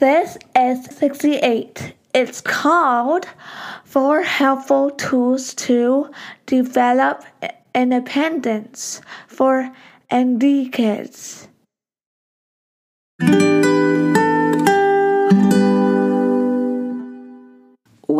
This 0.00 0.38
is 0.56 0.82
68. 0.96 1.92
It's 2.14 2.40
called 2.40 3.26
Four 3.84 4.22
Helpful 4.22 4.92
Tools 4.92 5.52
to 5.56 6.10
Develop 6.46 7.22
Independence 7.74 9.02
for 9.28 9.70
ND 10.10 10.72
Kids. 10.72 11.48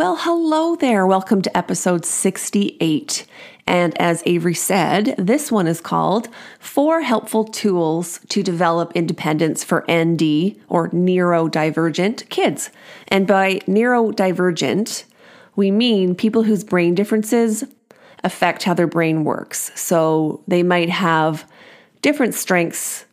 Well, 0.00 0.16
hello 0.16 0.76
there. 0.76 1.06
Welcome 1.06 1.42
to 1.42 1.54
episode 1.54 2.06
68. 2.06 3.26
And 3.66 3.94
as 4.00 4.22
Avery 4.24 4.54
said, 4.54 5.14
this 5.18 5.52
one 5.52 5.66
is 5.66 5.82
called 5.82 6.30
Four 6.58 7.02
Helpful 7.02 7.44
Tools 7.44 8.18
to 8.30 8.42
Develop 8.42 8.92
Independence 8.94 9.62
for 9.62 9.80
ND 9.82 10.56
or 10.70 10.88
Neurodivergent 10.88 12.30
Kids. 12.30 12.70
And 13.08 13.26
by 13.26 13.56
neurodivergent, 13.68 15.04
we 15.54 15.70
mean 15.70 16.14
people 16.14 16.44
whose 16.44 16.64
brain 16.64 16.94
differences 16.94 17.64
affect 18.24 18.62
how 18.62 18.72
their 18.72 18.86
brain 18.86 19.22
works. 19.22 19.70
So 19.78 20.42
they 20.48 20.62
might 20.62 20.88
have 20.88 21.44
different 22.00 22.32
strengths 22.32 23.04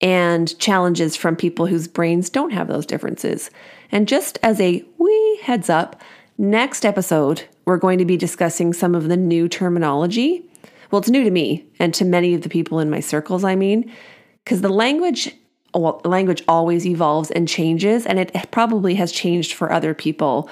and 0.00 0.58
challenges 0.58 1.14
from 1.14 1.36
people 1.36 1.66
whose 1.66 1.86
brains 1.86 2.30
don't 2.30 2.50
have 2.50 2.66
those 2.66 2.84
differences. 2.84 3.48
And 3.92 4.08
just 4.08 4.38
as 4.42 4.60
a 4.60 4.84
wee 4.98 5.40
heads 5.42 5.70
up, 5.70 6.02
next 6.38 6.84
episode, 6.84 7.44
we're 7.64 7.76
going 7.78 7.98
to 7.98 8.04
be 8.04 8.16
discussing 8.16 8.72
some 8.72 8.94
of 8.94 9.08
the 9.08 9.16
new 9.16 9.48
terminology. 9.48 10.48
Well, 10.90 11.00
it's 11.00 11.10
new 11.10 11.24
to 11.24 11.30
me 11.30 11.66
and 11.78 11.92
to 11.94 12.04
many 12.04 12.34
of 12.34 12.42
the 12.42 12.48
people 12.48 12.78
in 12.78 12.90
my 12.90 13.00
circles, 13.00 13.44
I 13.44 13.56
mean, 13.56 13.92
because 14.44 14.60
the 14.60 14.68
language 14.68 15.34
well, 15.74 16.00
language 16.04 16.42
always 16.48 16.86
evolves 16.86 17.30
and 17.30 17.48
changes, 17.48 18.06
and 18.06 18.18
it 18.18 18.34
probably 18.50 18.94
has 18.94 19.12
changed 19.12 19.52
for 19.52 19.72
other 19.72 19.94
people 19.94 20.48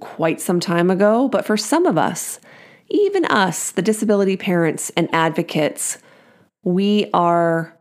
quite 0.00 0.40
some 0.40 0.60
time 0.60 0.90
ago. 0.90 1.28
But 1.28 1.44
for 1.44 1.56
some 1.56 1.86
of 1.86 1.98
us, 1.98 2.40
even 2.88 3.24
us, 3.26 3.70
the 3.70 3.82
disability 3.82 4.36
parents 4.36 4.90
and 4.96 5.08
advocates, 5.12 5.98
we 6.62 7.10
are 7.14 7.76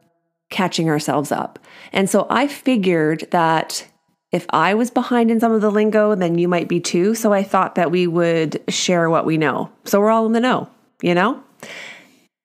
catching 0.50 0.90
ourselves 0.90 1.32
up. 1.32 1.60
And 1.92 2.10
so 2.10 2.28
I 2.30 2.48
figured 2.48 3.28
that 3.32 3.88
if 4.32 4.46
I 4.52 4.74
was 4.74 4.92
behind 4.92 5.32
in 5.32 5.40
some 5.40 5.52
of 5.52 5.62
the 5.62 5.72
lingo, 5.72 6.14
then 6.16 6.38
you 6.38 6.48
might 6.48 6.68
be 6.68 6.80
too. 6.80 7.16
So 7.16 7.34
I 7.34 7.44
thought 7.44 7.76
that 7.76 7.92
we 7.92 8.08
would 8.08 8.62
share 8.70 9.10
what 9.10 9.26
we 9.26 9.38
know. 9.38 9.72
So 9.86 10.00
we're 10.00 10.12
all 10.12 10.26
in 10.26 10.34
the 10.34 10.40
know, 10.40 10.70
you 11.02 11.16
know? 11.16 11.44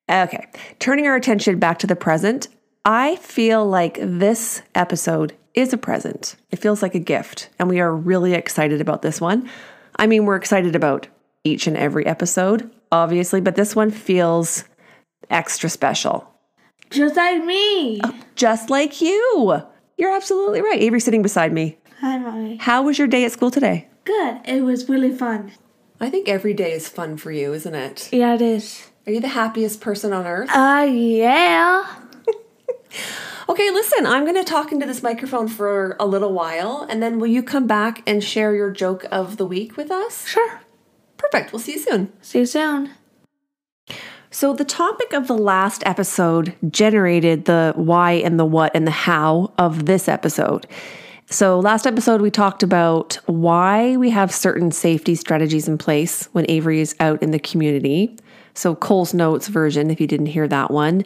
Okay, 0.09 0.47
turning 0.79 1.07
our 1.07 1.15
attention 1.15 1.59
back 1.59 1.79
to 1.79 1.87
the 1.87 1.95
present, 1.95 2.47
I 2.83 3.15
feel 3.17 3.65
like 3.65 3.97
this 3.99 4.61
episode 4.75 5.35
is 5.55 5.73
a 5.73 5.77
present. 5.77 6.35
It 6.51 6.59
feels 6.59 6.81
like 6.83 6.93
a 6.93 6.99
gift, 6.99 7.49
and 7.57 7.67
we 7.67 7.79
are 7.79 7.95
really 7.95 8.33
excited 8.33 8.81
about 8.81 9.01
this 9.01 9.19
one. 9.19 9.49
I 9.95 10.05
mean, 10.05 10.25
we're 10.25 10.35
excited 10.35 10.75
about 10.75 11.07
each 11.43 11.65
and 11.65 11.77
every 11.77 12.05
episode, 12.05 12.69
obviously, 12.91 13.41
but 13.41 13.55
this 13.55 13.75
one 13.75 13.89
feels 13.89 14.65
extra 15.29 15.69
special. 15.69 16.29
Just 16.91 17.15
like 17.15 17.43
me. 17.43 18.01
Just 18.35 18.69
like 18.69 19.01
you. 19.01 19.63
You're 19.97 20.15
absolutely 20.15 20.61
right. 20.61 20.81
Avery 20.81 20.99
sitting 20.99 21.21
beside 21.21 21.53
me. 21.53 21.77
Hi, 22.01 22.17
Mommy. 22.17 22.57
How 22.57 22.81
was 22.83 22.97
your 22.97 23.07
day 23.07 23.23
at 23.25 23.31
school 23.31 23.51
today? 23.51 23.87
Good. 24.03 24.41
It 24.45 24.63
was 24.63 24.89
really 24.89 25.11
fun. 25.11 25.53
I 25.99 26.09
think 26.09 26.27
every 26.27 26.53
day 26.53 26.73
is 26.73 26.89
fun 26.89 27.15
for 27.17 27.31
you, 27.31 27.53
isn't 27.53 27.73
it? 27.75 28.09
Yeah, 28.11 28.35
it 28.35 28.41
is. 28.41 28.89
Are 29.07 29.11
you 29.13 29.21
the 29.21 29.29
happiest 29.29 29.79
person 29.81 30.11
on 30.13 30.25
earth? 30.25 30.49
Uh, 30.53 30.87
yeah. 30.91 31.85
Okay, 33.47 33.69
listen, 33.69 34.07
I'm 34.07 34.23
going 34.23 34.35
to 34.35 34.43
talk 34.43 34.71
into 34.71 34.87
this 34.87 35.03
microphone 35.03 35.47
for 35.47 35.95
a 35.99 36.05
little 36.07 36.33
while, 36.33 36.87
and 36.89 37.01
then 37.01 37.19
will 37.19 37.27
you 37.27 37.43
come 37.43 37.67
back 37.67 38.01
and 38.07 38.23
share 38.23 38.55
your 38.55 38.71
joke 38.71 39.05
of 39.11 39.37
the 39.37 39.45
week 39.45 39.77
with 39.77 39.91
us? 39.91 40.25
Sure. 40.25 40.61
Perfect. 41.17 41.53
We'll 41.53 41.59
see 41.59 41.73
you 41.73 41.79
soon. 41.79 42.11
See 42.21 42.39
you 42.39 42.47
soon. 42.47 42.89
So, 44.35 44.51
the 44.51 44.65
topic 44.65 45.13
of 45.13 45.27
the 45.27 45.37
last 45.37 45.81
episode 45.85 46.53
generated 46.69 47.45
the 47.45 47.71
why 47.77 48.11
and 48.15 48.37
the 48.37 48.43
what 48.43 48.75
and 48.75 48.85
the 48.85 48.91
how 48.91 49.53
of 49.57 49.85
this 49.85 50.09
episode. 50.09 50.67
So, 51.27 51.57
last 51.57 51.87
episode, 51.87 52.19
we 52.19 52.31
talked 52.31 52.61
about 52.61 53.17
why 53.27 53.95
we 53.95 54.09
have 54.09 54.33
certain 54.33 54.73
safety 54.73 55.15
strategies 55.15 55.69
in 55.69 55.77
place 55.77 56.25
when 56.33 56.45
Avery 56.49 56.81
is 56.81 56.97
out 56.99 57.23
in 57.23 57.31
the 57.31 57.39
community. 57.39 58.17
So, 58.55 58.75
Cole's 58.75 59.13
Notes 59.13 59.47
version, 59.47 59.89
if 59.89 60.01
you 60.01 60.05
didn't 60.05 60.25
hear 60.25 60.49
that 60.49 60.69
one. 60.69 61.05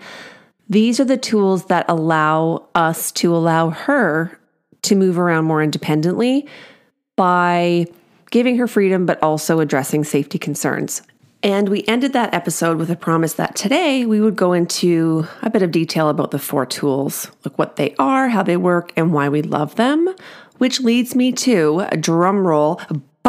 These 0.67 0.99
are 0.99 1.05
the 1.05 1.15
tools 1.15 1.65
that 1.65 1.85
allow 1.87 2.65
us 2.73 3.11
to 3.11 3.35
allow 3.35 3.69
her 3.69 4.39
to 4.81 4.95
move 4.95 5.19
around 5.19 5.45
more 5.45 5.61
independently 5.61 6.47
by 7.15 7.85
giving 8.31 8.57
her 8.57 8.65
freedom, 8.65 9.05
but 9.05 9.21
also 9.21 9.59
addressing 9.59 10.03
safety 10.03 10.39
concerns. 10.39 11.03
And 11.41 11.69
we 11.69 11.85
ended 11.87 12.11
that 12.13 12.33
episode 12.33 12.77
with 12.77 12.89
a 12.89 12.97
promise 12.97 13.33
that 13.33 13.55
today 13.55 14.05
we 14.05 14.19
would 14.19 14.35
go 14.35 14.51
into 14.51 15.25
a 15.41 15.49
bit 15.49 15.61
of 15.61 15.71
detail 15.71 16.09
about 16.09 16.31
the 16.31 16.39
four 16.39 16.65
tools, 16.65 17.31
like 17.45 17.57
what 17.57 17.77
they 17.77 17.95
are, 17.97 18.27
how 18.27 18.43
they 18.43 18.57
work, 18.57 18.91
and 18.97 19.13
why 19.13 19.29
we 19.29 19.41
love 19.41 19.75
them, 19.75 20.13
which 20.57 20.81
leads 20.81 21.15
me 21.15 21.31
to 21.31 21.85
a 21.91 21.95
drum 21.95 22.45
roll. 22.45 22.81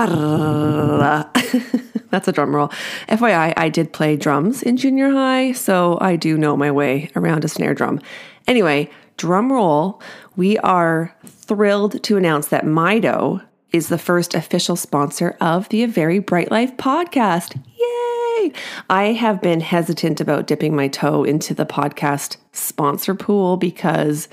That's 2.10 2.26
a 2.26 2.32
drum 2.32 2.56
roll. 2.56 2.68
FYI, 3.08 3.54
I 3.56 3.68
did 3.68 3.92
play 3.92 4.16
drums 4.16 4.64
in 4.64 4.76
junior 4.76 5.10
high, 5.10 5.52
so 5.52 5.96
I 6.00 6.16
do 6.16 6.36
know 6.36 6.56
my 6.56 6.72
way 6.72 7.10
around 7.14 7.44
a 7.44 7.48
snare 7.48 7.74
drum. 7.74 8.00
Anyway, 8.48 8.90
drum 9.18 9.52
roll, 9.52 10.02
we 10.34 10.58
are 10.58 11.14
thrilled 11.24 12.02
to 12.02 12.16
announce 12.16 12.48
that 12.48 12.64
Mydoh 12.64 13.44
is 13.72 13.88
the 13.88 13.98
first 13.98 14.34
official 14.34 14.74
sponsor 14.74 15.36
of 15.40 15.68
the 15.68 15.84
A 15.84 15.86
Very 15.86 16.18
Bright 16.18 16.50
Life 16.50 16.76
podcast. 16.76 17.54
Yay! 17.76 17.99
I 18.88 19.12
have 19.12 19.40
been 19.40 19.60
hesitant 19.60 20.20
about 20.20 20.46
dipping 20.46 20.74
my 20.74 20.88
toe 20.88 21.24
into 21.24 21.54
the 21.54 21.66
podcast 21.66 22.36
sponsor 22.52 23.14
pool 23.14 23.56
because 23.56 24.28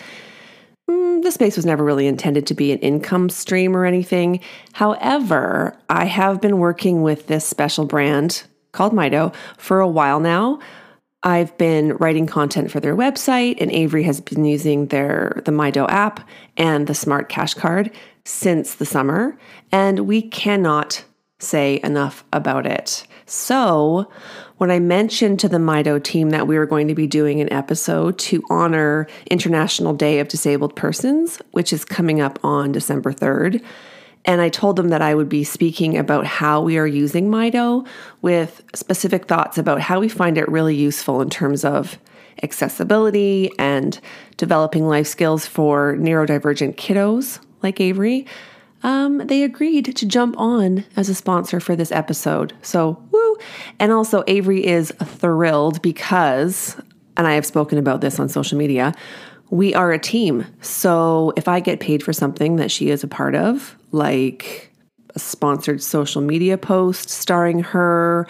mm, 0.89 1.21
the 1.23 1.31
space 1.31 1.55
was 1.55 1.65
never 1.65 1.83
really 1.83 2.07
intended 2.07 2.47
to 2.47 2.53
be 2.53 2.71
an 2.71 2.79
income 2.79 3.29
stream 3.29 3.75
or 3.75 3.85
anything. 3.85 4.39
However, 4.73 5.77
I 5.89 6.05
have 6.05 6.41
been 6.41 6.59
working 6.59 7.01
with 7.01 7.27
this 7.27 7.45
special 7.45 7.85
brand 7.85 8.43
called 8.71 8.93
Mydoh 8.93 9.33
for 9.57 9.79
a 9.79 9.87
while 9.87 10.19
now. 10.19 10.59
I've 11.23 11.57
been 11.57 11.97
writing 11.97 12.27
content 12.27 12.71
for 12.71 12.79
their 12.79 12.95
website, 12.95 13.57
and 13.59 13.71
Avery 13.71 14.03
has 14.03 14.21
been 14.21 14.45
using 14.45 14.87
their 14.87 15.41
the 15.45 15.51
Mydoh 15.51 15.89
app 15.89 16.27
and 16.55 16.87
the 16.87 16.93
Smart 16.93 17.27
Cash 17.27 17.55
Card 17.55 17.91
since 18.23 18.75
the 18.75 18.85
summer, 18.85 19.37
and 19.71 20.01
we 20.01 20.21
cannot 20.21 21.03
say 21.39 21.79
enough 21.83 22.23
about 22.31 22.65
it. 22.65 23.05
So, 23.29 24.09
when 24.57 24.71
I 24.71 24.79
mentioned 24.79 25.41
to 25.41 25.49
the 25.49 25.57
Mydoh 25.57 26.01
team 26.01 26.29
that 26.29 26.47
we 26.47 26.57
were 26.57 26.65
going 26.65 26.87
to 26.87 26.95
be 26.95 27.07
doing 27.07 27.41
an 27.41 27.51
episode 27.51 28.17
to 28.19 28.41
honor 28.49 29.05
International 29.29 29.93
Day 29.93 30.19
of 30.19 30.29
Disabled 30.29 30.77
Persons, 30.77 31.41
which 31.51 31.73
is 31.73 31.83
coming 31.83 32.21
up 32.21 32.39
on 32.41 32.71
December 32.71 33.11
3rd, 33.11 33.61
and 34.23 34.39
I 34.39 34.47
told 34.47 34.77
them 34.77 34.89
that 34.89 35.01
I 35.01 35.13
would 35.13 35.27
be 35.27 35.43
speaking 35.43 35.97
about 35.97 36.25
how 36.25 36.61
we 36.61 36.77
are 36.77 36.87
using 36.87 37.29
Mydoh 37.29 37.85
with 38.21 38.63
specific 38.73 39.25
thoughts 39.25 39.57
about 39.57 39.81
how 39.81 39.99
we 39.99 40.07
find 40.07 40.37
it 40.37 40.47
really 40.47 40.75
useful 40.75 41.21
in 41.21 41.29
terms 41.29 41.65
of 41.65 41.99
accessibility 42.43 43.51
and 43.59 43.99
developing 44.37 44.87
life 44.87 45.07
skills 45.07 45.45
for 45.45 45.97
neurodivergent 45.97 46.75
kiddos 46.75 47.39
like 47.61 47.81
Avery, 47.81 48.25
um, 48.87 49.17
they 49.17 49.43
agreed 49.43 49.93
to 49.97 50.05
jump 50.05 50.39
on 50.39 50.85
as 50.95 51.09
a 51.09 51.13
sponsor 51.13 51.59
for 51.59 51.75
this 51.75 51.91
episode. 51.91 52.53
So, 52.61 53.03
woo! 53.11 53.37
And 53.79 53.91
also, 53.91 54.23
Avery 54.27 54.65
is 54.65 54.93
thrilled 55.03 55.81
because, 55.81 56.79
and 57.17 57.27
I 57.27 57.33
have 57.33 57.45
spoken 57.45 57.77
about 57.77 57.99
this 57.99 58.17
on 58.17 58.29
social 58.29 58.57
media, 58.57 58.95
we 59.49 59.75
are 59.75 59.91
a 59.91 59.99
team. 59.99 60.45
So, 60.61 61.33
if 61.35 61.49
I 61.49 61.59
get 61.59 61.81
paid 61.81 62.01
for 62.01 62.13
something 62.13 62.55
that 62.55 62.71
she 62.71 62.89
is 62.89 63.03
a 63.03 63.09
part 63.09 63.35
of, 63.35 63.75
like 63.91 64.71
a 65.13 65.19
sponsored 65.19 65.83
social 65.83 66.21
media 66.21 66.57
post 66.57 67.09
starring 67.09 67.59
her, 67.59 68.25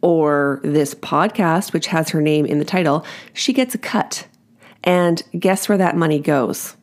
or 0.00 0.60
this 0.64 0.94
podcast, 0.94 1.74
which 1.74 1.88
has 1.88 2.08
her 2.08 2.22
name 2.22 2.46
in 2.46 2.58
the 2.58 2.64
title, 2.64 3.04
she 3.34 3.52
gets 3.52 3.74
a 3.74 3.78
cut. 3.78 4.26
And 4.82 5.22
guess 5.38 5.68
where 5.68 5.76
that 5.76 5.94
money 5.94 6.20
goes? 6.20 6.74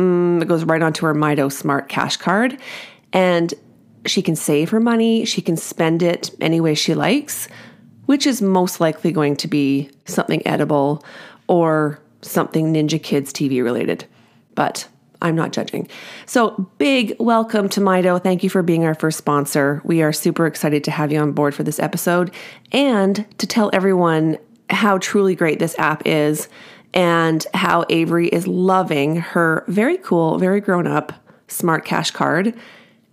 Mm, 0.00 0.42
it 0.42 0.48
goes 0.48 0.64
right 0.64 0.82
onto 0.82 1.04
her 1.06 1.14
Mydoh 1.14 1.52
Smart 1.52 1.88
Cash 1.88 2.16
Card. 2.16 2.58
And 3.12 3.52
she 4.06 4.22
can 4.22 4.34
save 4.34 4.70
her 4.70 4.80
money, 4.80 5.24
she 5.24 5.42
can 5.42 5.56
spend 5.56 6.02
it 6.02 6.30
any 6.40 6.60
way 6.60 6.74
she 6.74 6.94
likes, 6.94 7.48
which 8.06 8.26
is 8.26 8.40
most 8.40 8.80
likely 8.80 9.12
going 9.12 9.36
to 9.36 9.48
be 9.48 9.90
something 10.06 10.46
edible 10.46 11.04
or 11.48 12.00
something 12.22 12.72
Ninja 12.72 13.02
Kids 13.02 13.32
TV 13.32 13.62
related. 13.62 14.06
But 14.54 14.88
I'm 15.20 15.36
not 15.36 15.52
judging. 15.52 15.86
So, 16.24 16.70
big 16.78 17.14
welcome 17.20 17.68
to 17.70 17.80
Mydoh. 17.80 18.22
Thank 18.22 18.42
you 18.42 18.48
for 18.48 18.62
being 18.62 18.86
our 18.86 18.94
first 18.94 19.18
sponsor. 19.18 19.82
We 19.84 20.00
are 20.00 20.14
super 20.14 20.46
excited 20.46 20.82
to 20.84 20.90
have 20.90 21.12
you 21.12 21.18
on 21.18 21.32
board 21.32 21.54
for 21.54 21.62
this 21.62 21.78
episode 21.78 22.32
and 22.72 23.26
to 23.38 23.46
tell 23.46 23.68
everyone 23.74 24.38
how 24.70 24.96
truly 24.96 25.34
great 25.34 25.58
this 25.58 25.74
app 25.78 26.02
is 26.06 26.48
and 26.92 27.46
how 27.54 27.84
Avery 27.88 28.28
is 28.28 28.46
loving 28.46 29.16
her 29.16 29.64
very 29.68 29.98
cool, 29.98 30.38
very 30.38 30.60
grown 30.60 30.86
up 30.86 31.12
Smart 31.48 31.84
Cash 31.84 32.10
card. 32.10 32.54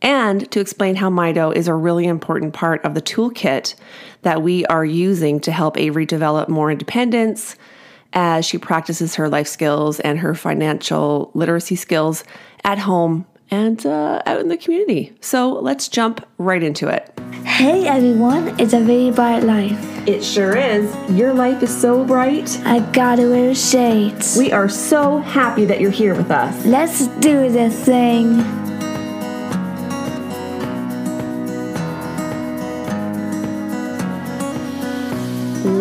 And 0.01 0.49
to 0.51 0.59
explain 0.59 0.95
how 0.95 1.09
Mydoh 1.09 1.55
is 1.55 1.67
a 1.67 1.73
really 1.73 2.05
important 2.05 2.53
part 2.53 2.83
of 2.85 2.93
the 2.93 3.01
toolkit 3.01 3.75
that 4.21 4.43
we 4.43 4.65
are 4.67 4.85
using 4.85 5.39
to 5.41 5.51
help 5.51 5.77
Avery 5.77 6.05
develop 6.05 6.49
more 6.49 6.71
independence 6.71 7.55
as 8.13 8.45
she 8.45 8.57
practices 8.57 9.15
her 9.15 9.27
life 9.27 9.47
skills 9.47 9.99
and 9.99 10.19
her 10.19 10.33
financial 10.33 11.31
literacy 11.33 11.75
skills 11.75 12.23
at 12.63 12.77
home 12.77 13.25
and 13.49 13.85
uh, 13.85 14.21
out 14.25 14.39
in 14.39 14.47
the 14.47 14.57
community. 14.57 15.15
So 15.21 15.53
let's 15.53 15.87
jump 15.87 16.27
right 16.37 16.61
into 16.61 16.87
it. 16.87 17.11
Hey 17.45 17.87
everyone, 17.87 18.59
it's 18.59 18.73
a 18.73 18.79
very 18.79 19.11
bright 19.11 19.43
life. 19.43 20.07
It 20.07 20.23
sure 20.23 20.55
is. 20.55 20.93
Your 21.11 21.33
life 21.33 21.63
is 21.63 21.75
so 21.75 22.05
bright. 22.05 22.59
I 22.65 22.79
gotta 22.91 23.23
wear 23.29 23.55
shades. 23.55 24.37
We 24.37 24.51
are 24.51 24.69
so 24.69 25.17
happy 25.19 25.65
that 25.65 25.81
you're 25.81 25.91
here 25.91 26.15
with 26.15 26.31
us. 26.31 26.65
Let's 26.65 27.07
do 27.07 27.49
this 27.49 27.83
thing. 27.83 28.66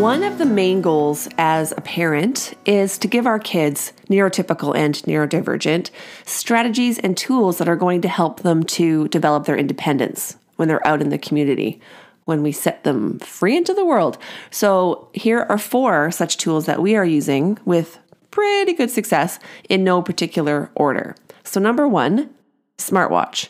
One 0.00 0.22
of 0.22 0.36
the 0.36 0.44
main 0.44 0.82
goals 0.82 1.26
as 1.38 1.72
a 1.72 1.80
parent 1.80 2.52
is 2.66 2.98
to 2.98 3.08
give 3.08 3.26
our 3.26 3.38
kids, 3.38 3.94
neurotypical 4.10 4.76
and 4.76 4.94
neurodivergent, 4.94 5.90
strategies 6.26 6.98
and 6.98 7.16
tools 7.16 7.56
that 7.56 7.68
are 7.68 7.76
going 7.76 8.02
to 8.02 8.08
help 8.08 8.40
them 8.40 8.62
to 8.64 9.08
develop 9.08 9.46
their 9.46 9.56
independence 9.56 10.36
when 10.56 10.68
they're 10.68 10.86
out 10.86 11.00
in 11.00 11.08
the 11.08 11.16
community, 11.16 11.80
when 12.26 12.42
we 12.42 12.52
set 12.52 12.84
them 12.84 13.18
free 13.20 13.56
into 13.56 13.72
the 13.72 13.86
world. 13.86 14.18
So, 14.50 15.08
here 15.14 15.46
are 15.48 15.58
four 15.58 16.10
such 16.10 16.36
tools 16.36 16.66
that 16.66 16.82
we 16.82 16.94
are 16.94 17.04
using 17.04 17.58
with 17.64 17.98
pretty 18.30 18.74
good 18.74 18.90
success 18.90 19.38
in 19.70 19.82
no 19.82 20.02
particular 20.02 20.70
order. 20.74 21.16
So, 21.42 21.58
number 21.58 21.88
one, 21.88 22.30
smartwatch. 22.76 23.48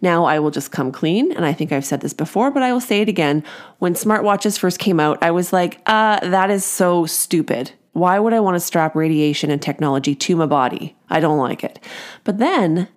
Now, 0.00 0.24
I 0.24 0.38
will 0.38 0.50
just 0.50 0.72
come 0.72 0.92
clean, 0.92 1.32
and 1.32 1.44
I 1.44 1.52
think 1.52 1.72
I've 1.72 1.84
said 1.84 2.00
this 2.00 2.14
before, 2.14 2.50
but 2.50 2.62
I 2.62 2.72
will 2.72 2.80
say 2.80 3.00
it 3.00 3.08
again. 3.08 3.44
When 3.78 3.94
smartwatches 3.94 4.58
first 4.58 4.78
came 4.78 5.00
out, 5.00 5.18
I 5.22 5.30
was 5.30 5.52
like, 5.52 5.80
uh, 5.86 6.20
that 6.28 6.50
is 6.50 6.64
so 6.64 7.06
stupid. 7.06 7.72
Why 7.92 8.18
would 8.18 8.34
I 8.34 8.40
want 8.40 8.56
to 8.56 8.60
strap 8.60 8.94
radiation 8.94 9.50
and 9.50 9.60
technology 9.60 10.14
to 10.14 10.36
my 10.36 10.46
body? 10.46 10.96
I 11.08 11.20
don't 11.20 11.38
like 11.38 11.64
it. 11.64 11.80
But 12.24 12.38
then 12.38 12.88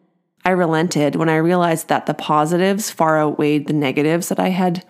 I 0.43 0.51
relented 0.51 1.15
when 1.15 1.29
I 1.29 1.37
realized 1.37 1.87
that 1.87 2.05
the 2.05 2.13
positives 2.13 2.89
far 2.89 3.19
outweighed 3.19 3.67
the 3.67 3.73
negatives 3.73 4.29
that 4.29 4.39
I 4.39 4.49
had 4.49 4.83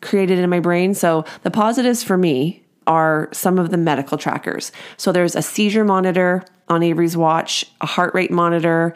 created 0.00 0.38
in 0.38 0.50
my 0.50 0.60
brain. 0.60 0.92
So 0.92 1.24
the 1.42 1.50
positives 1.50 2.02
for 2.02 2.18
me 2.18 2.62
are 2.86 3.28
some 3.32 3.58
of 3.58 3.70
the 3.70 3.76
medical 3.76 4.18
trackers. 4.18 4.72
So 4.96 5.12
there's 5.12 5.36
a 5.36 5.42
seizure 5.42 5.84
monitor 5.84 6.44
on 6.68 6.82
Avery's 6.82 7.16
watch, 7.16 7.64
a 7.80 7.86
heart 7.86 8.14
rate 8.14 8.30
monitor, 8.30 8.94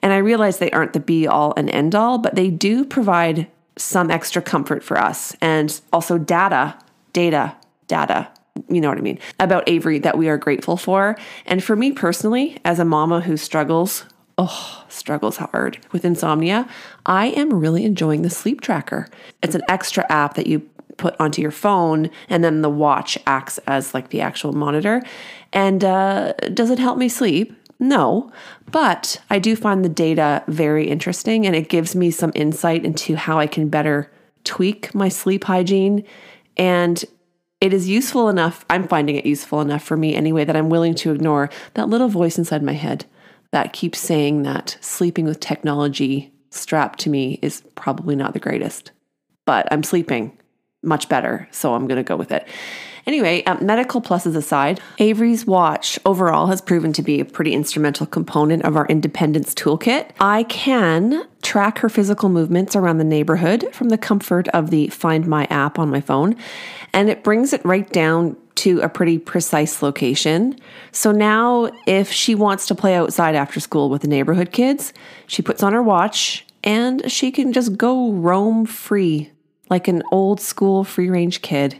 and 0.00 0.12
I 0.12 0.18
realize 0.18 0.58
they 0.58 0.70
aren't 0.70 0.92
the 0.92 1.00
be 1.00 1.26
all 1.26 1.54
and 1.56 1.70
end 1.70 1.94
all, 1.94 2.18
but 2.18 2.34
they 2.34 2.50
do 2.50 2.84
provide 2.84 3.46
some 3.76 4.10
extra 4.10 4.42
comfort 4.42 4.82
for 4.82 4.98
us 4.98 5.34
and 5.40 5.80
also 5.92 6.18
data, 6.18 6.76
data, 7.12 7.56
data. 7.86 8.28
You 8.68 8.80
know 8.80 8.88
what 8.88 8.98
I 8.98 9.02
mean? 9.02 9.18
About 9.38 9.68
Avery 9.68 9.98
that 10.00 10.18
we 10.18 10.28
are 10.28 10.36
grateful 10.36 10.76
for. 10.76 11.16
And 11.46 11.62
for 11.62 11.76
me 11.76 11.92
personally, 11.92 12.58
as 12.64 12.78
a 12.78 12.84
mama 12.84 13.20
who 13.20 13.36
struggles, 13.36 14.04
oh, 14.36 14.84
struggles 14.88 15.36
hard 15.36 15.78
with 15.92 16.04
insomnia, 16.04 16.68
I 17.06 17.26
am 17.28 17.54
really 17.54 17.84
enjoying 17.84 18.22
the 18.22 18.30
sleep 18.30 18.60
tracker. 18.60 19.08
It's 19.42 19.54
an 19.54 19.62
extra 19.68 20.04
app 20.10 20.34
that 20.34 20.46
you 20.46 20.68
put 20.96 21.16
onto 21.18 21.40
your 21.40 21.50
phone, 21.50 22.10
and 22.28 22.44
then 22.44 22.60
the 22.60 22.68
watch 22.68 23.16
acts 23.26 23.58
as 23.66 23.94
like 23.94 24.10
the 24.10 24.20
actual 24.20 24.52
monitor. 24.52 25.02
And 25.52 25.82
uh, 25.82 26.32
does 26.52 26.70
it 26.70 26.78
help 26.78 26.98
me 26.98 27.08
sleep? 27.08 27.56
No, 27.80 28.30
but 28.70 29.20
I 29.30 29.38
do 29.38 29.56
find 29.56 29.82
the 29.82 29.88
data 29.88 30.44
very 30.46 30.86
interesting 30.88 31.46
and 31.46 31.56
it 31.56 31.70
gives 31.70 31.96
me 31.96 32.10
some 32.10 32.30
insight 32.34 32.84
into 32.84 33.16
how 33.16 33.38
I 33.38 33.46
can 33.46 33.70
better 33.70 34.12
tweak 34.44 34.94
my 34.94 35.08
sleep 35.08 35.44
hygiene. 35.44 36.04
And 36.58 37.02
it 37.60 37.72
is 37.72 37.88
useful 37.88 38.28
enough, 38.28 38.66
I'm 38.68 38.86
finding 38.86 39.16
it 39.16 39.24
useful 39.24 39.62
enough 39.62 39.82
for 39.82 39.96
me 39.96 40.14
anyway, 40.14 40.44
that 40.44 40.56
I'm 40.56 40.68
willing 40.68 40.94
to 40.96 41.12
ignore 41.12 41.48
that 41.74 41.88
little 41.88 42.08
voice 42.08 42.36
inside 42.36 42.62
my 42.62 42.74
head 42.74 43.06
that 43.50 43.72
keeps 43.72 43.98
saying 43.98 44.42
that 44.42 44.76
sleeping 44.80 45.24
with 45.24 45.40
technology 45.40 46.32
strapped 46.50 46.98
to 47.00 47.10
me 47.10 47.38
is 47.42 47.62
probably 47.74 48.14
not 48.14 48.34
the 48.34 48.40
greatest. 48.40 48.92
But 49.46 49.66
I'm 49.70 49.82
sleeping 49.82 50.38
much 50.82 51.08
better, 51.08 51.48
so 51.50 51.74
I'm 51.74 51.86
going 51.86 51.96
to 51.96 52.02
go 52.02 52.16
with 52.16 52.30
it. 52.30 52.46
Anyway, 53.06 53.42
um, 53.44 53.64
medical 53.64 54.00
pluses 54.00 54.36
aside, 54.36 54.80
Avery's 54.98 55.46
watch 55.46 55.98
overall 56.04 56.46
has 56.48 56.60
proven 56.60 56.92
to 56.92 57.02
be 57.02 57.20
a 57.20 57.24
pretty 57.24 57.52
instrumental 57.52 58.06
component 58.06 58.64
of 58.64 58.76
our 58.76 58.86
independence 58.86 59.54
toolkit. 59.54 60.10
I 60.20 60.44
can 60.44 61.26
track 61.42 61.78
her 61.78 61.88
physical 61.88 62.28
movements 62.28 62.76
around 62.76 62.98
the 62.98 63.04
neighborhood 63.04 63.66
from 63.72 63.88
the 63.88 63.98
comfort 63.98 64.48
of 64.48 64.70
the 64.70 64.88
Find 64.88 65.26
My 65.26 65.46
app 65.50 65.78
on 65.78 65.90
my 65.90 66.00
phone, 66.00 66.36
and 66.92 67.08
it 67.08 67.24
brings 67.24 67.52
it 67.52 67.64
right 67.64 67.90
down 67.90 68.36
to 68.56 68.80
a 68.80 68.88
pretty 68.88 69.18
precise 69.18 69.82
location. 69.82 70.58
So 70.92 71.12
now, 71.12 71.70
if 71.86 72.12
she 72.12 72.34
wants 72.34 72.66
to 72.66 72.74
play 72.74 72.94
outside 72.94 73.34
after 73.34 73.58
school 73.58 73.88
with 73.88 74.02
the 74.02 74.08
neighborhood 74.08 74.52
kids, 74.52 74.92
she 75.26 75.40
puts 75.40 75.62
on 75.62 75.72
her 75.72 75.82
watch 75.82 76.44
and 76.62 77.10
she 77.10 77.30
can 77.30 77.54
just 77.54 77.78
go 77.78 78.12
roam 78.12 78.66
free 78.66 79.30
like 79.70 79.88
an 79.88 80.02
old 80.12 80.40
school 80.40 80.84
free 80.84 81.08
range 81.08 81.40
kid. 81.40 81.78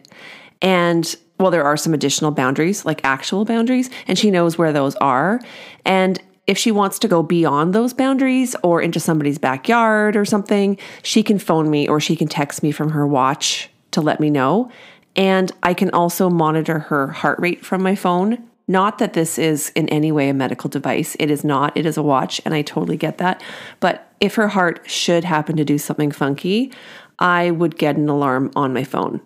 And 0.62 1.14
well, 1.38 1.50
there 1.50 1.64
are 1.64 1.76
some 1.76 1.94
additional 1.94 2.30
boundaries, 2.30 2.84
like 2.84 3.00
actual 3.02 3.44
boundaries, 3.44 3.88
and 4.06 4.18
she 4.18 4.30
knows 4.30 4.58
where 4.58 4.72
those 4.72 4.94
are. 4.96 5.40
And 5.86 6.22
if 6.46 6.58
she 6.58 6.70
wants 6.70 6.98
to 6.98 7.08
go 7.08 7.22
beyond 7.22 7.74
those 7.74 7.94
boundaries 7.94 8.54
or 8.62 8.82
into 8.82 9.00
somebody's 9.00 9.38
backyard 9.38 10.16
or 10.16 10.24
something, 10.24 10.76
she 11.02 11.22
can 11.22 11.38
phone 11.38 11.70
me 11.70 11.88
or 11.88 12.00
she 12.00 12.16
can 12.16 12.28
text 12.28 12.62
me 12.62 12.72
from 12.72 12.90
her 12.90 13.06
watch 13.06 13.70
to 13.92 14.00
let 14.00 14.20
me 14.20 14.30
know. 14.30 14.70
And 15.16 15.50
I 15.62 15.74
can 15.74 15.90
also 15.90 16.28
monitor 16.28 16.78
her 16.78 17.08
heart 17.08 17.38
rate 17.38 17.64
from 17.64 17.82
my 17.82 17.94
phone. 17.94 18.44
Not 18.68 18.98
that 18.98 19.14
this 19.14 19.38
is 19.38 19.70
in 19.70 19.88
any 19.88 20.12
way 20.12 20.28
a 20.28 20.34
medical 20.34 20.68
device, 20.68 21.16
it 21.18 21.30
is 21.30 21.42
not, 21.42 21.76
it 21.76 21.86
is 21.86 21.96
a 21.96 22.02
watch, 22.02 22.40
and 22.44 22.54
I 22.54 22.62
totally 22.62 22.96
get 22.96 23.18
that. 23.18 23.42
But 23.80 24.12
if 24.20 24.36
her 24.36 24.48
heart 24.48 24.88
should 24.88 25.24
happen 25.24 25.56
to 25.56 25.64
do 25.64 25.78
something 25.78 26.12
funky, 26.12 26.72
I 27.18 27.50
would 27.50 27.78
get 27.78 27.96
an 27.96 28.08
alarm 28.08 28.52
on 28.54 28.72
my 28.72 28.84
phone. 28.84 29.20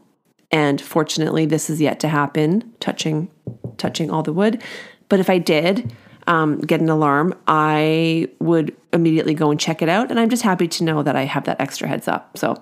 And 0.54 0.80
fortunately, 0.80 1.46
this 1.46 1.68
is 1.68 1.80
yet 1.80 1.98
to 1.98 2.08
happen, 2.08 2.72
touching 2.78 3.28
touching 3.76 4.08
all 4.08 4.22
the 4.22 4.32
wood. 4.32 4.62
But 5.08 5.18
if 5.18 5.28
I 5.28 5.38
did 5.38 5.92
um, 6.28 6.60
get 6.60 6.80
an 6.80 6.88
alarm, 6.88 7.34
I 7.48 8.28
would 8.38 8.72
immediately 8.92 9.34
go 9.34 9.50
and 9.50 9.58
check 9.58 9.82
it 9.82 9.88
out. 9.88 10.12
And 10.12 10.20
I'm 10.20 10.30
just 10.30 10.44
happy 10.44 10.68
to 10.68 10.84
know 10.84 11.02
that 11.02 11.16
I 11.16 11.24
have 11.24 11.42
that 11.46 11.60
extra 11.60 11.88
heads 11.88 12.06
up. 12.06 12.38
So, 12.38 12.56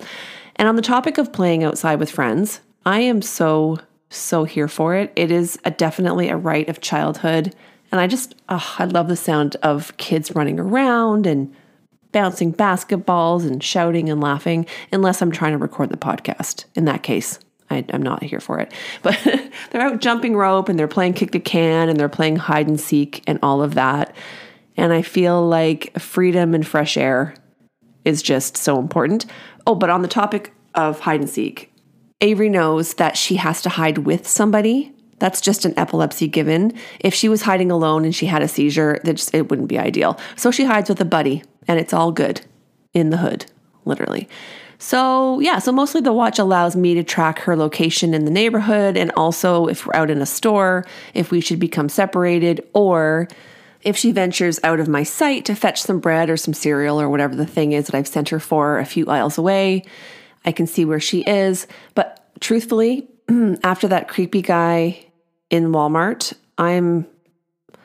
and 0.57 0.69
on 0.69 0.77
the 0.77 0.83
topic 0.83 1.19
of 1.19 1.35
playing 1.35 1.65
outside 1.65 2.01
with 2.01 2.11
friends, 2.11 2.63
I 2.87 3.01
am 3.01 3.21
so 3.21 3.79
so 4.09 4.45
here 4.45 4.69
for 4.69 4.95
it. 4.95 5.13
It 5.15 5.31
is 5.31 5.59
a, 5.67 5.71
definitely 5.71 6.31
a 6.31 6.37
rite 6.37 6.71
of 6.71 6.81
childhood. 6.81 7.55
And 7.91 8.01
I 8.01 8.07
just, 8.07 8.35
oh, 8.49 8.75
I 8.79 8.87
love 8.87 9.09
the 9.09 9.17
sound 9.17 9.57
of 9.63 9.95
kids 9.99 10.35
running 10.35 10.59
around 10.59 11.27
and 11.27 11.55
bouncing 12.11 12.55
basketballs 12.55 13.47
and 13.47 13.63
shouting 13.63 14.09
and 14.09 14.19
laughing, 14.19 14.65
unless 14.93 15.21
I'm 15.21 15.31
trying 15.31 15.53
to 15.53 15.59
record 15.59 15.91
the 15.91 15.99
podcast. 15.99 16.65
In 16.75 16.87
that 16.87 17.03
case, 17.03 17.39
I, 17.73 17.85
am 17.91 18.03
not 18.03 18.23
here 18.23 18.41
for 18.41 18.59
it. 18.59 18.73
But 19.03 19.19
they're 19.71 19.83
out 19.83 20.01
jumping 20.01 20.37
rope 20.37 20.69
and 20.69 20.79
they're 20.79 20.89
playing 20.89 21.15
kick 21.15 21.33
the 21.33 21.41
can 21.41 21.89
and 21.89 21.99
they're 21.99 22.09
playing 22.09 22.37
hide 22.37 22.69
and 22.69 22.81
seek 22.81 23.23
and 23.27 23.39
all 23.43 23.63
of 23.63 23.75
that. 23.75 24.15
And 24.77 24.93
I 24.93 25.03
feel 25.03 25.47
like 25.47 25.99
freedom 25.99 26.55
and 26.55 26.67
fresh 26.67 26.97
air 26.97 27.35
is 28.05 28.23
just 28.23 28.57
so 28.57 28.79
important. 28.79 29.27
Oh, 29.67 29.75
but 29.75 29.91
on 29.91 30.03
the 30.03 30.09
topic 30.09 30.53
of 30.75 31.01
hide 31.01 31.21
and 31.21 31.31
seek, 31.31 31.73
Avery 32.21 32.49
knows 32.49 32.95
that 32.95 33.17
she 33.17 33.37
has 33.37 33.63
to 33.63 33.69
hide 33.69 33.99
with 33.99 34.27
somebody. 34.29 34.93
That's 35.19 35.41
just 35.41 35.65
an 35.65 35.75
epilepsy 35.77 36.29
given. 36.29 36.73
If 37.01 37.15
she 37.15 37.29
was 37.29 37.43
hiding 37.43 37.71
alone 37.71 38.05
and 38.05 38.15
she 38.15 38.27
had 38.27 38.43
a 38.43 38.49
seizure, 38.49 39.01
just, 39.05 39.35
it 39.35 39.51
wouldn't 39.51 39.69
be 39.69 39.79
ideal. 39.79 40.19
So 40.37 40.51
she 40.51 40.65
hides 40.65 40.89
with 40.89 41.01
a 41.01 41.05
buddy, 41.05 41.45
and 41.69 41.79
it's 41.79 41.93
all 41.93 42.13
good 42.13 42.41
in 42.93 43.11
the 43.11 43.19
hood, 43.19 43.47
literally. 43.85 44.29
So, 44.83 45.39
yeah, 45.39 45.61
so 45.61 45.71
mostly 45.71 46.01
the 46.01 46.13
watch 46.13 46.41
allows 46.41 46.75
me 46.75 46.95
to 46.95 47.05
track 47.05 47.39
her 47.43 47.55
location 47.55 48.15
in 48.15 48.25
the 48.25 48.33
neighborhood 48.33 48.97
and 48.97 49.13
also 49.17 49.69
if 49.69 49.87
we're 49.87 49.95
out 49.95 50.11
in 50.11 50.21
a 50.21 50.27
store, 50.27 50.85
if 51.15 51.31
we 51.31 51.41
should 51.41 51.61
become 51.61 51.89
separated, 51.89 52.67
or 52.75 53.29
if 53.83 53.97
she 53.97 54.11
ventures 54.11 54.59
out 54.65 54.81
of 54.81 54.89
my 54.89 55.05
sight 55.05 55.45
to 55.45 55.55
fetch 55.55 55.81
some 55.81 56.01
bread 56.01 56.29
or 56.29 56.37
some 56.37 56.53
cereal 56.53 57.01
or 57.01 57.09
whatever 57.09 57.37
the 57.37 57.47
thing 57.47 57.71
is 57.71 57.87
that 57.87 57.95
I've 57.95 58.09
sent 58.09 58.31
her 58.31 58.41
for 58.41 58.81
a 58.81 58.85
few 58.85 59.07
aisles 59.07 59.39
away. 59.39 59.85
I 60.45 60.51
can 60.51 60.67
see 60.67 60.85
where 60.85 60.99
she 60.99 61.21
is. 61.21 61.69
But 61.95 62.27
truthfully, 62.41 63.07
after 63.63 63.87
that 63.87 64.09
creepy 64.09 64.43
guy 64.43 65.07
in 65.49 65.71
Walmart, 65.71 66.35
I'm 66.59 67.07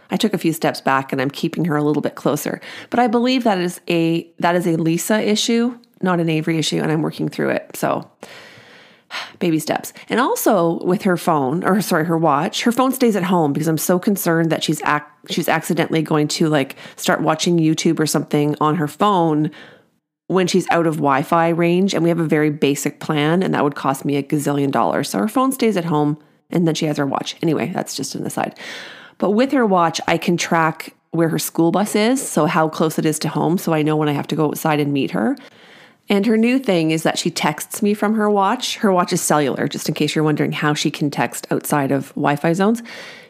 I 0.09 0.17
took 0.17 0.33
a 0.33 0.39
few 0.39 0.51
steps 0.51 0.81
back 0.81 1.11
and 1.11 1.21
I'm 1.21 1.29
keeping 1.29 1.65
her 1.65 1.75
a 1.75 1.83
little 1.83 2.01
bit 2.01 2.15
closer. 2.15 2.59
But 2.89 2.99
I 2.99 3.05
believe 3.05 3.43
that 3.43 3.59
is 3.59 3.81
a 3.87 4.27
that 4.39 4.55
is 4.55 4.65
a 4.65 4.77
Lisa 4.77 5.21
issue 5.21 5.77
not 6.01 6.19
an 6.19 6.29
Avery 6.29 6.57
issue, 6.57 6.81
and 6.81 6.91
I'm 6.91 7.01
working 7.01 7.29
through 7.29 7.49
it. 7.49 7.75
So, 7.75 8.09
baby 9.39 9.59
steps. 9.59 9.93
And 10.09 10.19
also 10.19 10.83
with 10.83 11.03
her 11.03 11.17
phone, 11.17 11.63
or 11.63 11.81
sorry, 11.81 12.05
her 12.05 12.17
watch, 12.17 12.63
her 12.63 12.71
phone 12.71 12.91
stays 12.91 13.15
at 13.15 13.23
home 13.23 13.53
because 13.53 13.67
I'm 13.67 13.77
so 13.77 13.99
concerned 13.99 14.51
that 14.51 14.63
she's 14.63 14.81
ac- 14.83 15.05
she's 15.29 15.49
accidentally 15.49 16.01
going 16.01 16.27
to 16.29 16.47
like 16.47 16.75
start 16.95 17.21
watching 17.21 17.57
YouTube 17.57 17.99
or 17.99 18.05
something 18.05 18.55
on 18.61 18.75
her 18.75 18.87
phone 18.87 19.51
when 20.27 20.47
she's 20.47 20.67
out 20.71 20.87
of 20.87 20.95
Wi-Fi 20.95 21.49
range. 21.49 21.93
And 21.93 22.03
we 22.03 22.09
have 22.09 22.19
a 22.19 22.27
very 22.27 22.49
basic 22.49 22.99
plan, 22.99 23.43
and 23.43 23.53
that 23.53 23.63
would 23.63 23.75
cost 23.75 24.05
me 24.05 24.15
a 24.17 24.23
gazillion 24.23 24.71
dollars. 24.71 25.09
So 25.09 25.19
her 25.19 25.27
phone 25.27 25.51
stays 25.51 25.77
at 25.77 25.85
home, 25.85 26.17
and 26.49 26.67
then 26.67 26.75
she 26.75 26.85
has 26.85 26.97
her 26.97 27.05
watch. 27.05 27.35
Anyway, 27.41 27.71
that's 27.73 27.95
just 27.95 28.15
an 28.15 28.25
aside. 28.25 28.57
But 29.17 29.31
with 29.31 29.51
her 29.51 29.65
watch, 29.65 29.99
I 30.07 30.17
can 30.17 30.37
track 30.37 30.93
where 31.11 31.29
her 31.29 31.39
school 31.39 31.71
bus 31.71 31.95
is, 31.95 32.25
so 32.25 32.45
how 32.45 32.69
close 32.69 32.99
it 32.99 33.05
is 33.05 33.17
to 33.19 33.29
home, 33.29 33.57
so 33.57 33.73
I 33.73 33.81
know 33.81 33.95
when 33.95 34.09
I 34.09 34.13
have 34.13 34.27
to 34.27 34.35
go 34.35 34.45
outside 34.45 34.79
and 34.79 34.93
meet 34.93 35.11
her. 35.11 35.35
And 36.09 36.25
her 36.25 36.37
new 36.37 36.57
thing 36.57 36.91
is 36.91 37.03
that 37.03 37.17
she 37.17 37.29
texts 37.29 37.81
me 37.81 37.93
from 37.93 38.15
her 38.15 38.29
watch. 38.29 38.77
Her 38.77 38.91
watch 38.91 39.11
is 39.11 39.21
cellular, 39.21 39.67
just 39.67 39.89
in 39.89 39.95
case 39.95 40.15
you're 40.15 40.23
wondering 40.23 40.53
how 40.53 40.73
she 40.73 40.89
can 40.89 41.11
text 41.11 41.47
outside 41.51 41.91
of 41.91 42.09
Wi 42.09 42.37
Fi 42.37 42.53
zones. 42.53 42.81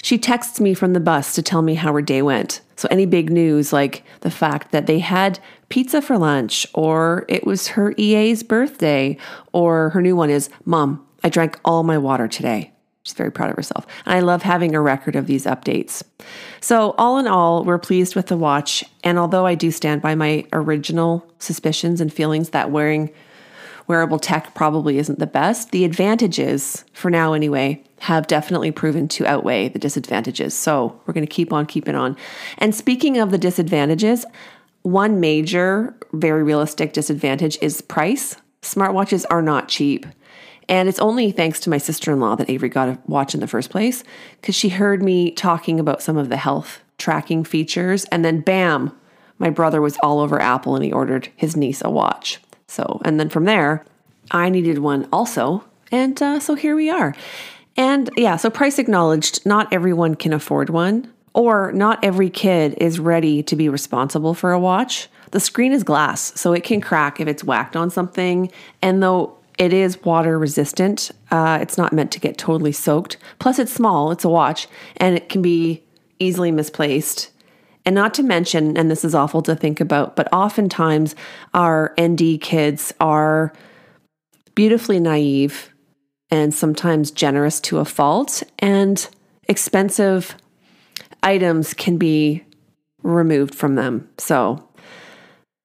She 0.04 0.18
texts 0.18 0.62
me 0.62 0.74
from 0.74 0.94
the 0.94 1.00
bus 1.00 1.34
to 1.36 1.42
tell 1.42 1.62
me 1.64 1.74
how 1.74 1.92
her 1.94 2.02
day 2.02 2.22
went. 2.22 2.62
So, 2.76 2.88
any 2.92 3.08
big 3.08 3.32
news, 3.32 3.74
like 3.74 4.04
the 4.22 4.30
fact 4.30 4.72
that 4.72 4.86
they 4.86 5.00
had 5.00 5.40
pizza 5.70 6.02
for 6.02 6.18
lunch, 6.18 6.68
or 6.76 7.26
it 7.28 7.46
was 7.46 7.70
her 7.70 7.96
EA's 7.98 8.44
birthday, 8.44 9.18
or 9.54 9.90
her 9.90 10.02
new 10.02 10.16
one 10.16 10.30
is, 10.30 10.50
Mom, 10.64 11.06
I 11.24 11.30
drank 11.30 11.60
all 11.66 11.82
my 11.82 11.98
water 11.98 12.28
today. 12.28 12.74
She's 13.08 13.14
very 13.14 13.32
proud 13.32 13.50
of 13.50 13.56
herself. 13.56 13.88
And 14.06 14.16
I 14.16 14.20
love 14.20 14.42
having 14.42 14.76
a 14.76 14.82
record 14.82 15.16
of 15.16 15.28
these 15.28 15.46
updates. 15.46 16.04
So, 16.60 16.94
all 16.98 17.18
in 17.18 17.26
all, 17.26 17.64
we're 17.64 17.78
pleased 17.78 18.18
with 18.18 18.28
the 18.28 18.36
watch. 18.36 18.84
And 19.02 19.18
although 19.18 19.46
I 19.46 19.56
do 19.56 19.72
stand 19.72 20.02
by 20.02 20.14
my 20.14 20.44
original 20.52 21.26
suspicions 21.40 22.02
and 22.02 22.12
feelings 22.12 22.50
that 22.50 22.70
wearing 22.70 23.10
wearable 23.88 24.20
tech 24.20 24.54
probably 24.56 24.98
isn't 24.98 25.20
the 25.20 25.26
best, 25.26 25.72
the 25.72 25.86
advantages, 25.86 26.84
for 26.92 27.10
now 27.10 27.32
anyway, 27.32 27.82
have 28.00 28.28
definitely 28.28 28.72
proven 28.72 29.08
to 29.08 29.26
outweigh 29.26 29.70
the 29.70 29.80
disadvantages. 29.80 30.54
So, 30.54 31.00
we're 31.06 31.14
going 31.14 31.26
to 31.26 31.34
keep 31.34 31.54
on 31.54 31.66
keeping 31.66 31.96
on. 31.96 32.18
And 32.58 32.76
speaking 32.76 33.20
of 33.20 33.32
the 33.32 33.38
disadvantages, 33.38 34.26
one 34.82 35.22
major, 35.22 35.96
very 36.12 36.44
realistic 36.44 36.92
disadvantage 36.92 37.58
is 37.62 37.80
price. 37.80 38.36
Smartwatches 38.64 39.26
are 39.30 39.42
not 39.42 39.70
cheap. 39.70 40.06
And 40.70 40.90
it's 40.90 41.00
only 41.00 41.32
thanks 41.32 41.60
to 41.62 41.70
my 41.70 41.78
sister 41.78 42.12
in 42.12 42.20
law 42.20 42.36
that 42.36 42.50
Avery 42.50 42.70
got 42.70 42.90
a 42.90 43.00
watch 43.08 43.34
in 43.34 43.40
the 43.40 43.48
first 43.48 43.70
place 43.70 44.04
because 44.42 44.56
she 44.56 44.70
heard 44.70 45.02
me 45.02 45.32
talking 45.32 45.80
about 45.80 46.02
some 46.02 46.18
of 46.18 46.30
the 46.30 46.38
health 46.38 46.82
tracking 46.98 47.44
features. 47.44 48.06
And 48.06 48.26
then, 48.26 48.42
bam, 48.42 48.92
my 49.40 49.50
brother 49.50 49.82
was 49.82 49.98
all 50.04 50.20
over 50.20 50.42
Apple 50.42 50.76
and 50.76 50.84
he 50.84 50.92
ordered 50.92 51.30
his 51.36 51.56
niece 51.56 51.82
a 51.84 51.90
watch. 51.90 52.40
So, 52.68 53.02
and 53.06 53.20
then 53.20 53.30
from 53.30 53.46
there, 53.46 53.86
I 54.32 54.50
needed 54.50 54.80
one 54.80 55.08
also. 55.14 55.64
And 55.92 56.22
uh, 56.22 56.40
so 56.40 56.56
here 56.56 56.76
we 56.76 56.90
are. 56.90 57.16
And 57.78 58.10
yeah, 58.18 58.36
so 58.36 58.50
price 58.50 58.80
acknowledged, 58.80 59.46
not 59.46 59.72
everyone 59.72 60.16
can 60.16 60.34
afford 60.34 60.70
one, 60.70 61.14
or 61.34 61.72
not 61.72 62.04
every 62.04 62.30
kid 62.30 62.74
is 62.80 63.00
ready 63.00 63.44
to 63.44 63.56
be 63.56 63.70
responsible 63.70 64.34
for 64.34 64.52
a 64.52 64.60
watch. 64.60 65.08
The 65.32 65.40
screen 65.40 65.72
is 65.72 65.84
glass, 65.84 66.34
so 66.40 66.54
it 66.54 66.64
can 66.64 66.82
crack 66.82 67.20
if 67.20 67.28
it's 67.28 67.44
whacked 67.44 67.76
on 67.76 67.92
something. 67.92 68.52
And 68.82 69.04
though 69.04 69.37
it 69.58 69.74
is 69.74 70.02
water 70.04 70.38
resistant. 70.38 71.12
Uh, 71.32 71.58
it's 71.62 71.78
not 71.78 71.94
meant 71.94 72.12
to 72.12 72.20
get 72.20 72.38
totally 72.38 72.72
soaked. 72.72 73.18
Plus, 73.40 73.60
it's 73.60 73.72
small, 73.74 74.12
it's 74.12 74.24
a 74.24 74.30
watch, 74.30 74.68
and 74.98 75.16
it 75.16 75.30
can 75.30 75.42
be 75.42 75.84
easily 76.20 76.52
misplaced. 76.52 77.32
And 77.86 77.96
not 77.96 78.14
to 78.16 78.24
mention, 78.24 78.78
and 78.78 78.92
this 78.92 79.06
is 79.06 79.16
awful 79.16 79.42
to 79.44 79.56
think 79.56 79.80
about, 79.80 80.16
but 80.16 80.32
oftentimes 80.34 81.16
our 81.54 81.94
ND 82.00 82.40
kids 82.42 82.94
are 83.00 83.54
beautifully 84.56 85.00
naive 85.00 85.74
and 86.30 86.54
sometimes 86.54 87.12
generous 87.12 87.62
to 87.62 87.78
a 87.78 87.86
fault, 87.86 88.44
and 88.60 89.08
expensive 89.48 90.36
items 91.24 91.74
can 91.74 91.98
be 91.98 92.44
removed 93.04 93.56
from 93.56 93.76
them. 93.76 94.10
So 94.18 94.67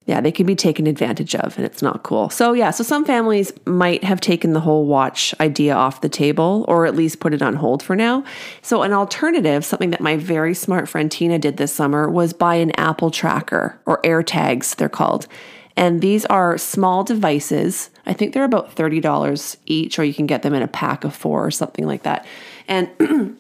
yeah, 0.05 0.21
they 0.21 0.33
can 0.33 0.47
be 0.47 0.57
taken 0.57 0.87
advantage 0.89 1.35
of 1.35 1.57
and 1.57 1.65
it's 1.65 1.81
not 1.81 2.03
cool. 2.03 2.29
So, 2.29 2.55
yeah, 2.55 2.71
so 2.71 2.83
some 2.83 3.05
families 3.05 3.53
might 3.67 4.03
have 4.03 4.21
taken 4.21 4.53
the 4.53 4.61
whole 4.61 4.85
watch 4.85 5.33
idea 5.39 5.75
off 5.75 6.01
the 6.01 6.09
table 6.09 6.65
or 6.67 6.87
at 6.87 6.97
least 6.97 7.21
put 7.21 7.33
it 7.33 7.43
on 7.43 7.55
hold 7.55 7.83
for 7.83 7.95
now. 7.95 8.25
So, 8.63 8.83
an 8.83 8.93
alternative, 8.93 9.65
something 9.65 9.91
that 9.91 10.01
my 10.01 10.17
very 10.17 10.55
smart 10.55 10.89
friend 10.89 11.11
Tina 11.11 11.39
did 11.39 11.57
this 11.57 11.73
summer, 11.73 12.11
was 12.11 12.33
buy 12.33 12.57
an 12.57 12.73
Apple 12.73 13.11
tracker 13.13 13.81
or 13.87 14.03
AirTags, 14.03 14.75
they're 14.75 14.89
called. 14.89 15.29
And 15.77 16.01
these 16.01 16.27
are 16.27 16.59
small 16.59 17.05
devices. 17.05 17.91
I 18.05 18.13
think 18.13 18.35
they're 18.35 18.45
about 18.45 18.75
$30 18.75 19.57
each, 19.67 19.99
or 19.99 20.05
you 20.05 20.13
can 20.13 20.27
get 20.27 20.43
them 20.43 20.53
in 20.53 20.63
a 20.63 20.69
pack 20.69 21.05
of 21.05 21.15
four 21.15 21.47
or 21.47 21.51
something 21.51 21.87
like 21.87 22.03
that. 22.03 22.27
And 22.69 22.91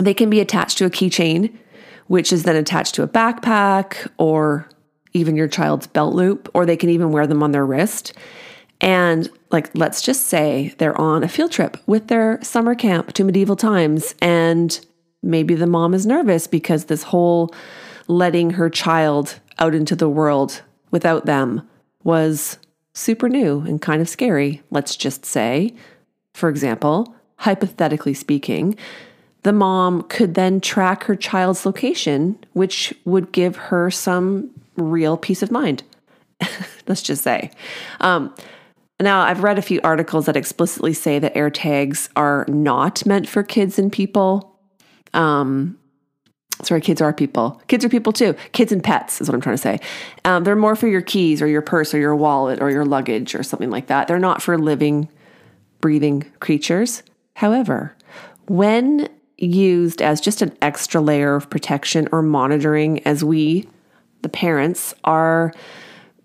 they 0.00 0.14
can 0.14 0.30
be 0.30 0.40
attached 0.40 0.78
to 0.78 0.86
a 0.86 0.90
keychain, 0.90 1.56
which 2.06 2.32
is 2.32 2.42
then 2.42 2.56
attached 2.56 2.94
to 2.96 3.02
a 3.02 3.08
backpack 3.08 4.10
or 4.18 4.68
even 5.12 5.36
your 5.36 5.48
child's 5.48 5.86
belt 5.86 6.14
loop, 6.14 6.48
or 6.54 6.64
they 6.64 6.76
can 6.76 6.90
even 6.90 7.12
wear 7.12 7.26
them 7.26 7.42
on 7.42 7.52
their 7.52 7.66
wrist. 7.66 8.12
And 8.80 9.28
like, 9.50 9.70
let's 9.74 10.00
just 10.00 10.26
say 10.26 10.74
they're 10.78 10.98
on 10.98 11.22
a 11.22 11.28
field 11.28 11.52
trip 11.52 11.76
with 11.86 12.08
their 12.08 12.42
summer 12.42 12.74
camp 12.74 13.12
to 13.14 13.24
medieval 13.24 13.56
times, 13.56 14.14
and 14.22 14.78
maybe 15.22 15.54
the 15.54 15.66
mom 15.66 15.92
is 15.92 16.06
nervous 16.06 16.46
because 16.46 16.86
this 16.86 17.02
whole 17.02 17.54
letting 18.06 18.50
her 18.50 18.70
child 18.70 19.38
out 19.58 19.74
into 19.74 19.94
the 19.94 20.08
world 20.08 20.62
without 20.90 21.26
them 21.26 21.68
was 22.02 22.58
super 22.94 23.28
new 23.28 23.60
and 23.60 23.82
kind 23.82 24.00
of 24.00 24.08
scary. 24.08 24.62
Let's 24.70 24.96
just 24.96 25.24
say, 25.24 25.74
for 26.32 26.48
example, 26.48 27.14
hypothetically 27.36 28.14
speaking, 28.14 28.76
the 29.42 29.52
mom 29.52 30.02
could 30.02 30.34
then 30.34 30.60
track 30.60 31.04
her 31.04 31.16
child's 31.16 31.64
location, 31.64 32.38
which 32.52 32.94
would 33.04 33.32
give 33.32 33.56
her 33.56 33.90
some 33.90 34.50
real 34.80 35.16
peace 35.16 35.42
of 35.42 35.50
mind. 35.50 35.82
Let's 36.86 37.02
just 37.02 37.22
say. 37.22 37.50
Um, 38.00 38.34
now, 39.00 39.22
I've 39.22 39.42
read 39.42 39.58
a 39.58 39.62
few 39.62 39.80
articles 39.82 40.26
that 40.26 40.36
explicitly 40.36 40.92
say 40.92 41.18
that 41.18 41.34
AirTags 41.34 42.10
are 42.16 42.44
not 42.48 43.06
meant 43.06 43.28
for 43.28 43.42
kids 43.42 43.78
and 43.78 43.90
people. 43.90 44.58
Um, 45.14 45.78
sorry, 46.62 46.82
kids 46.82 47.00
are 47.00 47.12
people. 47.12 47.62
Kids 47.66 47.84
are 47.84 47.88
people 47.88 48.12
too. 48.12 48.34
Kids 48.52 48.72
and 48.72 48.84
pets 48.84 49.20
is 49.20 49.28
what 49.28 49.34
I'm 49.34 49.40
trying 49.40 49.56
to 49.56 49.62
say. 49.62 49.80
Um, 50.26 50.44
they're 50.44 50.56
more 50.56 50.76
for 50.76 50.86
your 50.86 51.00
keys 51.00 51.40
or 51.40 51.46
your 51.46 51.62
purse 51.62 51.94
or 51.94 51.98
your 51.98 52.14
wallet 52.14 52.60
or 52.60 52.70
your 52.70 52.84
luggage 52.84 53.34
or 53.34 53.42
something 53.42 53.70
like 53.70 53.86
that. 53.86 54.06
They're 54.06 54.18
not 54.18 54.42
for 54.42 54.58
living, 54.58 55.08
breathing 55.80 56.30
creatures. 56.40 57.02
However, 57.34 57.96
when 58.48 59.08
used 59.38 60.02
as 60.02 60.20
just 60.20 60.42
an 60.42 60.54
extra 60.60 61.00
layer 61.00 61.34
of 61.36 61.48
protection 61.48 62.06
or 62.12 62.20
monitoring, 62.20 63.00
as 63.06 63.24
we 63.24 63.66
the 64.22 64.28
parents 64.28 64.94
are 65.04 65.52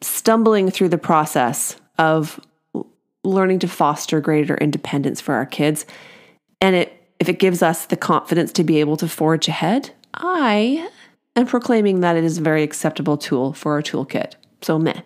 stumbling 0.02 0.70
through 0.70 0.90
the 0.90 0.98
process 0.98 1.78
of 1.98 2.40
learning 3.24 3.60
to 3.60 3.68
foster 3.68 4.22
greater 4.22 4.56
independence 4.56 5.20
for 5.22 5.34
our 5.34 5.46
kids. 5.46 5.86
And 6.62 6.76
it 6.76 7.02
if 7.20 7.30
it 7.30 7.40
gives 7.40 7.62
us 7.62 7.86
the 7.86 7.98
confidence 7.98 8.52
to 8.54 8.64
be 8.64 8.80
able 8.80 8.98
to 8.98 9.08
forge 9.08 9.48
ahead, 9.48 9.92
I 10.14 10.90
am 11.36 11.46
proclaiming 11.46 12.02
that 12.02 12.18
it 12.18 12.24
is 12.24 12.38
a 12.38 12.42
very 12.42 12.62
acceptable 12.62 13.18
tool 13.18 13.54
for 13.54 13.74
our 13.74 13.82
toolkit. 13.82 14.34
So 14.62 14.78
meh. 14.78 15.02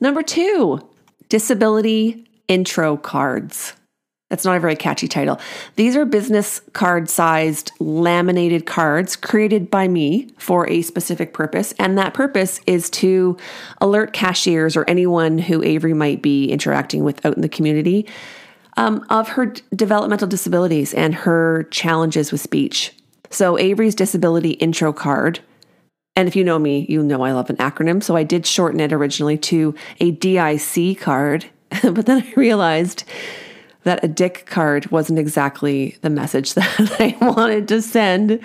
Number 0.00 0.22
two, 0.22 0.80
disability 1.28 2.24
intro 2.48 2.96
cards. 2.96 3.74
That's 4.34 4.44
not 4.44 4.56
a 4.56 4.60
very 4.60 4.74
catchy 4.74 5.06
title. 5.06 5.38
These 5.76 5.94
are 5.94 6.04
business 6.04 6.60
card 6.72 7.08
sized 7.08 7.70
laminated 7.78 8.66
cards 8.66 9.14
created 9.14 9.70
by 9.70 9.86
me 9.86 10.28
for 10.38 10.68
a 10.68 10.82
specific 10.82 11.32
purpose. 11.32 11.72
And 11.78 11.96
that 11.98 12.14
purpose 12.14 12.60
is 12.66 12.90
to 12.90 13.36
alert 13.80 14.12
cashiers 14.12 14.76
or 14.76 14.84
anyone 14.90 15.38
who 15.38 15.62
Avery 15.62 15.94
might 15.94 16.20
be 16.20 16.50
interacting 16.50 17.04
with 17.04 17.24
out 17.24 17.36
in 17.36 17.42
the 17.42 17.48
community 17.48 18.08
um, 18.76 19.06
of 19.08 19.28
her 19.28 19.54
developmental 19.72 20.26
disabilities 20.26 20.92
and 20.94 21.14
her 21.14 21.68
challenges 21.70 22.32
with 22.32 22.40
speech. 22.40 22.92
So, 23.30 23.56
Avery's 23.56 23.94
disability 23.94 24.54
intro 24.54 24.92
card. 24.92 25.38
And 26.16 26.26
if 26.26 26.34
you 26.34 26.42
know 26.42 26.58
me, 26.58 26.86
you 26.88 27.04
know 27.04 27.22
I 27.22 27.30
love 27.30 27.50
an 27.50 27.56
acronym. 27.58 28.02
So 28.02 28.16
I 28.16 28.24
did 28.24 28.46
shorten 28.46 28.80
it 28.80 28.92
originally 28.92 29.38
to 29.38 29.76
a 30.00 30.10
DIC 30.10 30.98
card. 30.98 31.46
but 31.84 32.06
then 32.06 32.22
I 32.22 32.32
realized 32.34 33.04
that 33.84 34.02
a 34.02 34.08
dick 34.08 34.44
card 34.46 34.90
wasn't 34.90 35.18
exactly 35.18 35.96
the 36.00 36.10
message 36.10 36.54
that 36.54 36.96
I 36.98 37.16
wanted 37.20 37.68
to 37.68 37.80
send. 37.80 38.40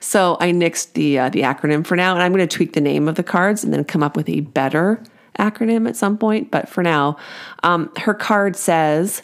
So 0.00 0.36
I 0.40 0.50
nixed 0.50 0.94
the 0.94 1.18
uh, 1.18 1.28
the 1.28 1.42
acronym 1.42 1.86
for 1.86 1.96
now, 1.96 2.14
and 2.14 2.22
I'm 2.22 2.32
going 2.32 2.46
to 2.46 2.56
tweak 2.56 2.72
the 2.72 2.80
name 2.80 3.08
of 3.08 3.16
the 3.16 3.22
cards 3.22 3.62
and 3.62 3.72
then 3.72 3.84
come 3.84 4.02
up 4.02 4.16
with 4.16 4.28
a 4.28 4.40
better 4.40 5.02
acronym 5.38 5.88
at 5.88 5.96
some 5.96 6.16
point. 6.16 6.50
But 6.50 6.68
for 6.68 6.82
now, 6.82 7.18
um, 7.62 7.92
her 7.98 8.14
card 8.14 8.56
says, 8.56 9.22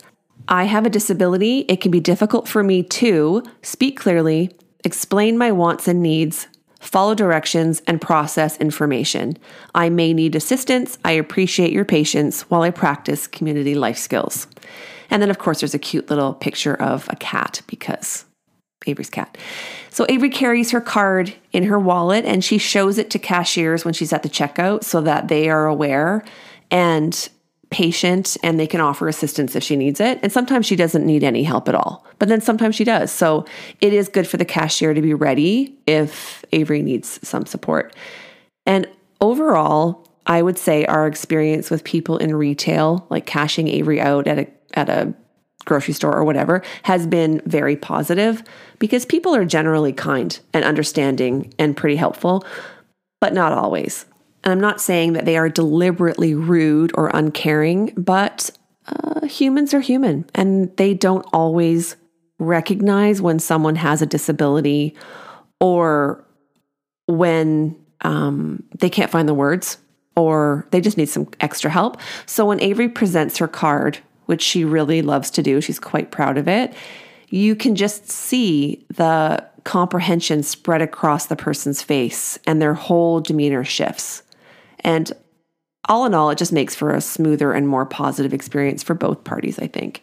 "I 0.48 0.64
have 0.64 0.84
a 0.84 0.90
disability. 0.90 1.60
It 1.68 1.80
can 1.80 1.90
be 1.90 2.00
difficult 2.00 2.46
for 2.46 2.62
me 2.62 2.82
to 2.82 3.42
speak 3.62 3.98
clearly, 3.98 4.54
explain 4.84 5.38
my 5.38 5.52
wants 5.52 5.88
and 5.88 6.02
needs." 6.02 6.48
Follow 6.80 7.14
directions 7.14 7.80
and 7.86 8.00
process 8.00 8.58
information. 8.58 9.38
I 9.72 9.88
may 9.88 10.12
need 10.12 10.34
assistance. 10.34 10.98
I 11.04 11.12
appreciate 11.12 11.70
your 11.72 11.84
patience 11.84 12.42
while 12.50 12.62
I 12.62 12.70
practice 12.70 13.28
community 13.28 13.76
life 13.76 13.96
skills. 13.96 14.48
And 15.12 15.20
then, 15.20 15.28
of 15.28 15.38
course, 15.38 15.60
there's 15.60 15.74
a 15.74 15.78
cute 15.78 16.08
little 16.08 16.32
picture 16.32 16.74
of 16.74 17.06
a 17.10 17.16
cat 17.16 17.60
because 17.66 18.24
Avery's 18.86 19.10
cat. 19.10 19.36
So 19.90 20.06
Avery 20.08 20.30
carries 20.30 20.70
her 20.70 20.80
card 20.80 21.34
in 21.52 21.64
her 21.64 21.78
wallet 21.78 22.24
and 22.24 22.42
she 22.42 22.56
shows 22.56 22.96
it 22.96 23.10
to 23.10 23.18
cashiers 23.18 23.84
when 23.84 23.92
she's 23.92 24.12
at 24.12 24.22
the 24.22 24.30
checkout 24.30 24.84
so 24.84 25.02
that 25.02 25.28
they 25.28 25.50
are 25.50 25.66
aware 25.66 26.24
and 26.70 27.28
patient 27.68 28.38
and 28.42 28.58
they 28.58 28.66
can 28.66 28.80
offer 28.80 29.06
assistance 29.06 29.54
if 29.54 29.62
she 29.62 29.76
needs 29.76 30.00
it. 30.00 30.18
And 30.22 30.32
sometimes 30.32 30.64
she 30.64 30.76
doesn't 30.76 31.04
need 31.04 31.22
any 31.22 31.42
help 31.42 31.68
at 31.68 31.74
all, 31.74 32.06
but 32.18 32.28
then 32.28 32.40
sometimes 32.40 32.74
she 32.74 32.84
does. 32.84 33.12
So 33.12 33.44
it 33.82 33.92
is 33.92 34.08
good 34.08 34.26
for 34.26 34.38
the 34.38 34.46
cashier 34.46 34.94
to 34.94 35.02
be 35.02 35.12
ready 35.12 35.78
if 35.86 36.42
Avery 36.52 36.82
needs 36.82 37.20
some 37.22 37.44
support. 37.44 37.94
And 38.64 38.88
overall, 39.20 40.08
I 40.26 40.40
would 40.40 40.58
say 40.58 40.86
our 40.86 41.06
experience 41.06 41.70
with 41.70 41.84
people 41.84 42.16
in 42.16 42.34
retail, 42.34 43.06
like 43.10 43.26
cashing 43.26 43.68
Avery 43.68 44.00
out 44.00 44.26
at 44.26 44.38
a 44.38 44.46
at 44.74 44.88
a 44.88 45.14
grocery 45.64 45.94
store 45.94 46.14
or 46.14 46.24
whatever, 46.24 46.62
has 46.82 47.06
been 47.06 47.40
very 47.46 47.76
positive 47.76 48.42
because 48.78 49.06
people 49.06 49.34
are 49.34 49.44
generally 49.44 49.92
kind 49.92 50.40
and 50.52 50.64
understanding 50.64 51.52
and 51.58 51.76
pretty 51.76 51.96
helpful, 51.96 52.44
but 53.20 53.32
not 53.32 53.52
always. 53.52 54.04
And 54.44 54.52
I'm 54.52 54.60
not 54.60 54.80
saying 54.80 55.12
that 55.12 55.24
they 55.24 55.36
are 55.36 55.48
deliberately 55.48 56.34
rude 56.34 56.90
or 56.94 57.10
uncaring, 57.14 57.92
but 57.96 58.50
uh, 58.86 59.26
humans 59.26 59.72
are 59.72 59.80
human 59.80 60.24
and 60.34 60.76
they 60.76 60.94
don't 60.94 61.26
always 61.32 61.96
recognize 62.38 63.22
when 63.22 63.38
someone 63.38 63.76
has 63.76 64.02
a 64.02 64.06
disability 64.06 64.96
or 65.60 66.24
when 67.06 67.76
um, 68.00 68.64
they 68.78 68.90
can't 68.90 69.10
find 69.10 69.28
the 69.28 69.34
words 69.34 69.78
or 70.16 70.66
they 70.72 70.80
just 70.80 70.96
need 70.96 71.08
some 71.08 71.28
extra 71.40 71.70
help. 71.70 71.98
So 72.26 72.46
when 72.46 72.60
Avery 72.60 72.88
presents 72.88 73.38
her 73.38 73.48
card, 73.48 73.98
which 74.32 74.40
she 74.40 74.64
really 74.64 75.02
loves 75.02 75.30
to 75.30 75.42
do, 75.42 75.60
she's 75.60 75.78
quite 75.78 76.10
proud 76.10 76.38
of 76.38 76.48
it, 76.48 76.72
you 77.28 77.54
can 77.54 77.76
just 77.76 78.08
see 78.08 78.82
the 78.94 79.46
comprehension 79.64 80.42
spread 80.42 80.80
across 80.80 81.26
the 81.26 81.36
person's 81.36 81.82
face 81.82 82.38
and 82.46 82.62
their 82.62 82.72
whole 82.72 83.20
demeanor 83.20 83.62
shifts. 83.62 84.22
And 84.80 85.12
all 85.86 86.06
in 86.06 86.14
all, 86.14 86.30
it 86.30 86.38
just 86.38 86.50
makes 86.50 86.74
for 86.74 86.94
a 86.94 87.02
smoother 87.02 87.52
and 87.52 87.68
more 87.68 87.84
positive 87.84 88.32
experience 88.32 88.82
for 88.82 88.94
both 88.94 89.22
parties, 89.22 89.58
I 89.58 89.66
think. 89.66 90.02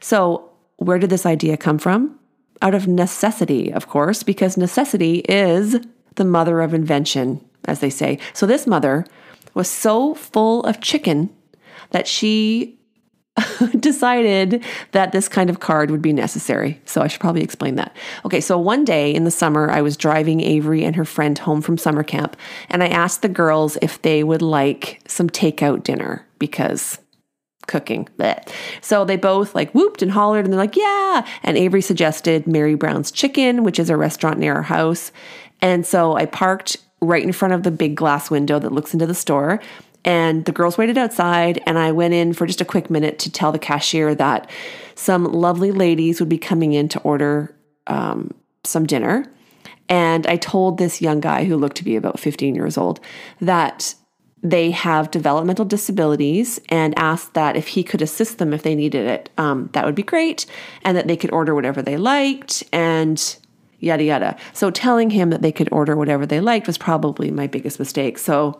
So, 0.00 0.50
where 0.78 0.98
did 0.98 1.10
this 1.10 1.24
idea 1.24 1.56
come 1.56 1.78
from? 1.78 2.18
Out 2.60 2.74
of 2.74 2.88
necessity, 2.88 3.72
of 3.72 3.86
course, 3.86 4.24
because 4.24 4.56
necessity 4.56 5.20
is 5.28 5.76
the 6.16 6.24
mother 6.24 6.62
of 6.62 6.74
invention, 6.74 7.44
as 7.66 7.78
they 7.78 7.90
say. 7.90 8.18
So, 8.32 8.44
this 8.44 8.66
mother 8.66 9.06
was 9.54 9.68
so 9.68 10.14
full 10.14 10.64
of 10.64 10.80
chicken 10.80 11.30
that 11.90 12.08
she 12.08 12.77
decided 13.80 14.64
that 14.92 15.12
this 15.12 15.28
kind 15.28 15.50
of 15.50 15.60
card 15.60 15.90
would 15.90 16.02
be 16.02 16.12
necessary. 16.12 16.80
So 16.84 17.02
I 17.02 17.06
should 17.06 17.20
probably 17.20 17.42
explain 17.42 17.76
that. 17.76 17.94
Okay, 18.24 18.40
so 18.40 18.58
one 18.58 18.84
day 18.84 19.14
in 19.14 19.24
the 19.24 19.30
summer, 19.30 19.70
I 19.70 19.82
was 19.82 19.96
driving 19.96 20.40
Avery 20.40 20.84
and 20.84 20.96
her 20.96 21.04
friend 21.04 21.38
home 21.38 21.60
from 21.62 21.78
summer 21.78 22.02
camp, 22.02 22.36
and 22.68 22.82
I 22.82 22.88
asked 22.88 23.22
the 23.22 23.28
girls 23.28 23.76
if 23.82 24.00
they 24.02 24.24
would 24.24 24.42
like 24.42 25.00
some 25.06 25.28
takeout 25.28 25.82
dinner 25.84 26.26
because 26.38 26.98
cooking. 27.66 28.08
So 28.80 29.04
they 29.04 29.16
both 29.16 29.54
like 29.54 29.72
whooped 29.72 30.02
and 30.02 30.10
hollered 30.10 30.44
and 30.44 30.52
they're 30.52 30.58
like, 30.58 30.76
yeah. 30.76 31.24
And 31.44 31.56
Avery 31.56 31.82
suggested 31.82 32.46
Mary 32.46 32.74
Brown's 32.74 33.12
Chicken, 33.12 33.62
which 33.62 33.78
is 33.78 33.90
a 33.90 33.96
restaurant 33.96 34.38
near 34.38 34.54
our 34.54 34.62
house. 34.62 35.12
And 35.60 35.86
so 35.86 36.14
I 36.16 36.26
parked 36.26 36.78
right 37.00 37.22
in 37.22 37.32
front 37.32 37.54
of 37.54 37.62
the 37.62 37.70
big 37.70 37.94
glass 37.94 38.30
window 38.30 38.58
that 38.58 38.72
looks 38.72 38.92
into 38.92 39.06
the 39.06 39.14
store 39.14 39.60
and 40.08 40.46
the 40.46 40.52
girls 40.52 40.78
waited 40.78 40.96
outside, 40.96 41.62
and 41.66 41.78
I 41.78 41.92
went 41.92 42.14
in 42.14 42.32
for 42.32 42.46
just 42.46 42.62
a 42.62 42.64
quick 42.64 42.88
minute 42.88 43.18
to 43.18 43.30
tell 43.30 43.52
the 43.52 43.58
cashier 43.58 44.14
that 44.14 44.48
some 44.94 45.24
lovely 45.24 45.70
ladies 45.70 46.18
would 46.18 46.30
be 46.30 46.38
coming 46.38 46.72
in 46.72 46.88
to 46.88 47.00
order 47.00 47.54
um, 47.88 48.32
some 48.64 48.86
dinner. 48.86 49.30
And 49.86 50.26
I 50.26 50.36
told 50.36 50.78
this 50.78 51.02
young 51.02 51.20
guy 51.20 51.44
who 51.44 51.58
looked 51.58 51.76
to 51.76 51.84
be 51.84 51.94
about 51.94 52.18
15 52.18 52.54
years 52.54 52.78
old 52.78 53.00
that 53.42 53.94
they 54.42 54.70
have 54.70 55.10
developmental 55.10 55.66
disabilities 55.66 56.58
and 56.70 56.98
asked 56.98 57.34
that 57.34 57.54
if 57.54 57.68
he 57.68 57.84
could 57.84 58.00
assist 58.00 58.38
them 58.38 58.54
if 58.54 58.62
they 58.62 58.74
needed 58.74 59.06
it, 59.06 59.28
um, 59.36 59.68
that 59.74 59.84
would 59.84 59.94
be 59.94 60.02
great, 60.02 60.46
and 60.84 60.96
that 60.96 61.06
they 61.06 61.18
could 61.18 61.32
order 61.32 61.54
whatever 61.54 61.82
they 61.82 61.98
liked 61.98 62.64
and 62.72 63.36
yada 63.80 64.04
yada. 64.04 64.36
So 64.54 64.70
telling 64.70 65.10
him 65.10 65.28
that 65.30 65.42
they 65.42 65.52
could 65.52 65.68
order 65.70 65.96
whatever 65.96 66.24
they 66.24 66.40
liked 66.40 66.66
was 66.66 66.78
probably 66.78 67.30
my 67.30 67.46
biggest 67.46 67.78
mistake. 67.78 68.16
So 68.16 68.58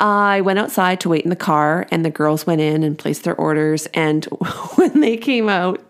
I 0.00 0.40
went 0.40 0.58
outside 0.58 1.00
to 1.00 1.10
wait 1.10 1.24
in 1.24 1.30
the 1.30 1.36
car, 1.36 1.86
and 1.90 2.04
the 2.04 2.10
girls 2.10 2.46
went 2.46 2.62
in 2.62 2.82
and 2.82 2.98
placed 2.98 3.24
their 3.24 3.36
orders. 3.36 3.86
And 3.92 4.24
when 4.74 5.00
they 5.00 5.16
came 5.16 5.48
out, 5.48 5.80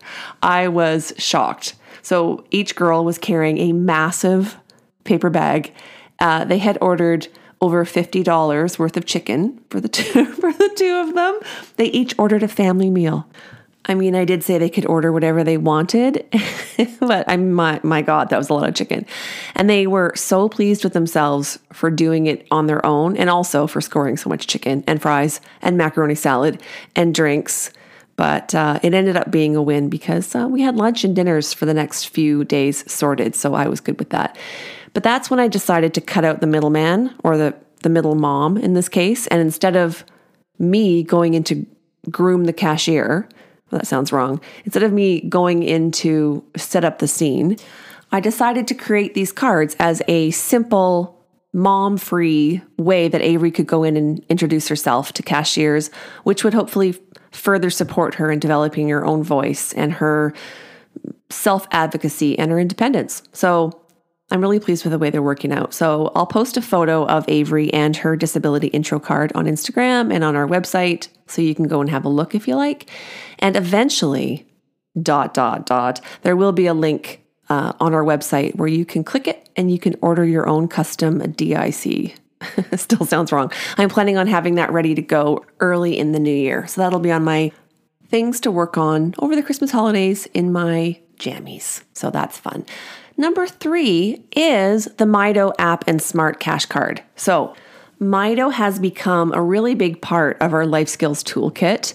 I 0.43 0.67
was 0.67 1.13
shocked. 1.17 1.75
So 2.01 2.43
each 2.51 2.75
girl 2.75 3.05
was 3.05 3.17
carrying 3.17 3.57
a 3.57 3.73
massive 3.73 4.57
paper 5.05 5.29
bag. 5.29 5.73
Uh, 6.19 6.43
they 6.45 6.57
had 6.57 6.77
ordered 6.81 7.27
over 7.61 7.85
$50 7.85 8.79
worth 8.79 8.97
of 8.97 9.05
chicken 9.05 9.59
for 9.69 9.79
the 9.79 9.87
two 9.89 10.25
for 10.25 10.51
the 10.51 10.71
two 10.75 10.95
of 10.95 11.15
them. 11.15 11.39
They 11.77 11.85
each 11.85 12.13
ordered 12.17 12.43
a 12.43 12.47
family 12.47 12.89
meal. 12.89 13.27
I 13.85 13.95
mean, 13.95 14.15
I 14.15 14.25
did 14.25 14.43
say 14.43 14.57
they 14.57 14.69
could 14.69 14.85
order 14.85 15.11
whatever 15.11 15.43
they 15.43 15.57
wanted, 15.57 16.25
but 16.99 17.25
I'm 17.27 17.51
my 17.51 17.79
my 17.83 18.01
God, 18.01 18.29
that 18.29 18.37
was 18.37 18.49
a 18.49 18.53
lot 18.53 18.69
of 18.69 18.75
chicken. 18.75 19.05
And 19.55 19.69
they 19.69 19.87
were 19.87 20.13
so 20.15 20.49
pleased 20.49 20.83
with 20.83 20.93
themselves 20.93 21.57
for 21.73 21.89
doing 21.89 22.27
it 22.27 22.45
on 22.51 22.67
their 22.67 22.85
own 22.85 23.17
and 23.17 23.29
also 23.29 23.65
for 23.65 23.81
scoring 23.81 24.17
so 24.17 24.29
much 24.29 24.45
chicken 24.45 24.83
and 24.85 25.01
fries 25.01 25.41
and 25.61 25.77
macaroni 25.77 26.15
salad 26.15 26.61
and 26.95 27.13
drinks. 27.15 27.71
But 28.17 28.53
uh, 28.53 28.79
it 28.83 28.93
ended 28.93 29.17
up 29.17 29.31
being 29.31 29.55
a 29.55 29.63
win 29.63 29.89
because 29.89 30.35
uh, 30.35 30.47
we 30.47 30.61
had 30.61 30.75
lunch 30.75 31.03
and 31.03 31.15
dinners 31.15 31.53
for 31.53 31.65
the 31.65 31.73
next 31.73 32.09
few 32.09 32.43
days 32.43 32.89
sorted. 32.91 33.35
So 33.35 33.55
I 33.55 33.67
was 33.67 33.79
good 33.79 33.97
with 33.97 34.11
that. 34.11 34.37
But 34.93 35.01
that's 35.01 35.31
when 35.31 35.39
I 35.39 35.47
decided 35.47 35.95
to 35.95 36.01
cut 36.01 36.23
out 36.23 36.39
the 36.39 36.47
middleman 36.47 37.15
or 37.23 37.35
the, 37.35 37.55
the 37.81 37.89
middle 37.89 38.13
mom 38.13 38.57
in 38.57 38.73
this 38.73 38.89
case. 38.89 39.25
And 39.27 39.41
instead 39.41 39.75
of 39.75 40.05
me 40.59 41.01
going 41.01 41.33
in 41.33 41.43
to 41.45 41.65
groom 42.11 42.43
the 42.45 42.53
cashier, 42.53 43.27
well, 43.71 43.79
that 43.79 43.87
sounds 43.87 44.11
wrong. 44.11 44.41
Instead 44.65 44.83
of 44.83 44.91
me 44.91 45.21
going 45.21 45.63
in 45.63 45.91
to 45.91 46.43
set 46.55 46.83
up 46.83 46.99
the 46.99 47.07
scene, 47.07 47.57
I 48.11 48.19
decided 48.19 48.67
to 48.67 48.73
create 48.73 49.13
these 49.13 49.31
cards 49.31 49.75
as 49.79 50.01
a 50.07 50.31
simple, 50.31 51.17
mom 51.53 51.97
free 51.97 52.61
way 52.77 53.07
that 53.07 53.21
Avery 53.21 53.51
could 53.51 53.67
go 53.67 53.83
in 53.83 53.95
and 53.95 54.23
introduce 54.29 54.67
herself 54.67 55.13
to 55.13 55.23
cashiers, 55.23 55.89
which 56.23 56.43
would 56.43 56.53
hopefully 56.53 56.97
further 57.31 57.69
support 57.69 58.15
her 58.15 58.31
in 58.31 58.39
developing 58.39 58.89
her 58.89 59.05
own 59.05 59.23
voice 59.23 59.73
and 59.73 59.93
her 59.93 60.33
self 61.29 61.67
advocacy 61.71 62.37
and 62.37 62.51
her 62.51 62.59
independence. 62.59 63.23
So 63.31 63.80
I'm 64.31 64.41
really 64.41 64.59
pleased 64.59 64.83
with 64.83 64.91
the 64.91 64.99
way 64.99 65.09
they're 65.09 65.21
working 65.21 65.51
out. 65.51 65.73
So 65.73 66.11
I'll 66.15 66.25
post 66.25 66.57
a 66.57 66.61
photo 66.61 67.05
of 67.05 67.25
Avery 67.27 67.71
and 67.73 67.95
her 67.97 68.15
disability 68.15 68.67
intro 68.67 68.99
card 68.99 69.31
on 69.35 69.45
Instagram 69.45 70.13
and 70.13 70.23
on 70.23 70.35
our 70.35 70.47
website 70.47 71.09
so 71.27 71.41
you 71.41 71.53
can 71.53 71.67
go 71.67 71.81
and 71.81 71.89
have 71.89 72.05
a 72.05 72.09
look 72.09 72.33
if 72.33 72.47
you 72.47 72.55
like. 72.55 72.89
And 73.39 73.55
eventually, 73.55 74.47
dot, 75.01 75.33
dot, 75.33 75.65
dot, 75.65 76.01
there 76.21 76.35
will 76.35 76.51
be 76.51 76.67
a 76.67 76.73
link 76.73 77.23
uh, 77.49 77.73
on 77.79 77.93
our 77.93 78.03
website 78.03 78.55
where 78.55 78.67
you 78.67 78.85
can 78.85 79.03
click 79.03 79.27
it 79.27 79.49
and 79.57 79.69
you 79.69 79.77
can 79.77 79.95
order 80.01 80.23
your 80.23 80.47
own 80.47 80.67
custom 80.67 81.19
DIC. 81.33 82.15
Still 82.75 83.05
sounds 83.05 83.31
wrong. 83.31 83.51
I'm 83.77 83.89
planning 83.89 84.17
on 84.17 84.27
having 84.27 84.55
that 84.55 84.71
ready 84.71 84.95
to 84.95 85.01
go 85.01 85.45
early 85.59 85.97
in 85.97 86.13
the 86.13 86.19
new 86.19 86.33
year. 86.33 86.65
So 86.67 86.81
that'll 86.81 86.99
be 86.99 87.11
on 87.11 87.23
my 87.23 87.51
things 88.07 88.39
to 88.41 88.51
work 88.51 88.77
on 88.77 89.13
over 89.19 89.35
the 89.35 89.43
Christmas 89.43 89.71
holidays 89.71 90.27
in 90.33 90.51
my 90.51 90.99
jammies. 91.17 91.83
So 91.93 92.09
that's 92.09 92.37
fun. 92.37 92.65
Number 93.17 93.47
three 93.47 94.23
is 94.35 94.85
the 94.85 95.05
Mydoh 95.05 95.53
app 95.59 95.83
and 95.87 96.01
smart 96.01 96.39
cash 96.39 96.65
card. 96.65 97.03
So, 97.15 97.55
Mydoh 97.99 98.51
has 98.51 98.79
become 98.79 99.31
a 99.33 99.41
really 99.41 99.75
big 99.75 100.01
part 100.01 100.37
of 100.41 100.53
our 100.53 100.65
life 100.65 100.89
skills 100.89 101.23
toolkit. 101.23 101.93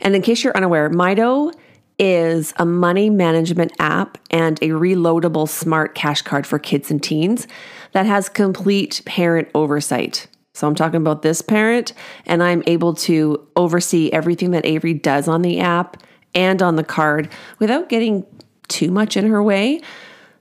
And 0.00 0.14
in 0.14 0.22
case 0.22 0.44
you're 0.44 0.56
unaware, 0.56 0.88
Mydoh 0.88 1.52
is 1.98 2.54
a 2.56 2.64
money 2.64 3.10
management 3.10 3.72
app 3.78 4.16
and 4.30 4.58
a 4.62 4.68
reloadable 4.68 5.48
smart 5.48 5.94
cash 5.94 6.22
card 6.22 6.46
for 6.46 6.58
kids 6.58 6.90
and 6.90 7.02
teens 7.02 7.46
that 7.92 8.06
has 8.06 8.28
complete 8.28 9.02
parent 9.04 9.48
oversight. 9.54 10.26
So 10.54 10.66
I'm 10.66 10.74
talking 10.74 11.00
about 11.00 11.22
this 11.22 11.42
parent, 11.42 11.92
and 12.26 12.42
I'm 12.42 12.62
able 12.66 12.94
to 12.94 13.46
oversee 13.56 14.10
everything 14.12 14.52
that 14.52 14.64
Avery 14.64 14.94
does 14.94 15.28
on 15.28 15.42
the 15.42 15.60
app 15.60 16.02
and 16.34 16.62
on 16.62 16.76
the 16.76 16.84
card 16.84 17.28
without 17.58 17.88
getting 17.88 18.24
too 18.68 18.90
much 18.90 19.16
in 19.16 19.26
her 19.26 19.42
way. 19.42 19.80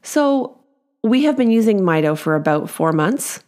So 0.02 0.60
we 1.04 1.24
have 1.24 1.38
been 1.38 1.52
using 1.52 1.82
Mydoh 1.82 2.18
for 2.18 2.36
about 2.36 2.70
four 2.70 2.92
months 2.92 3.44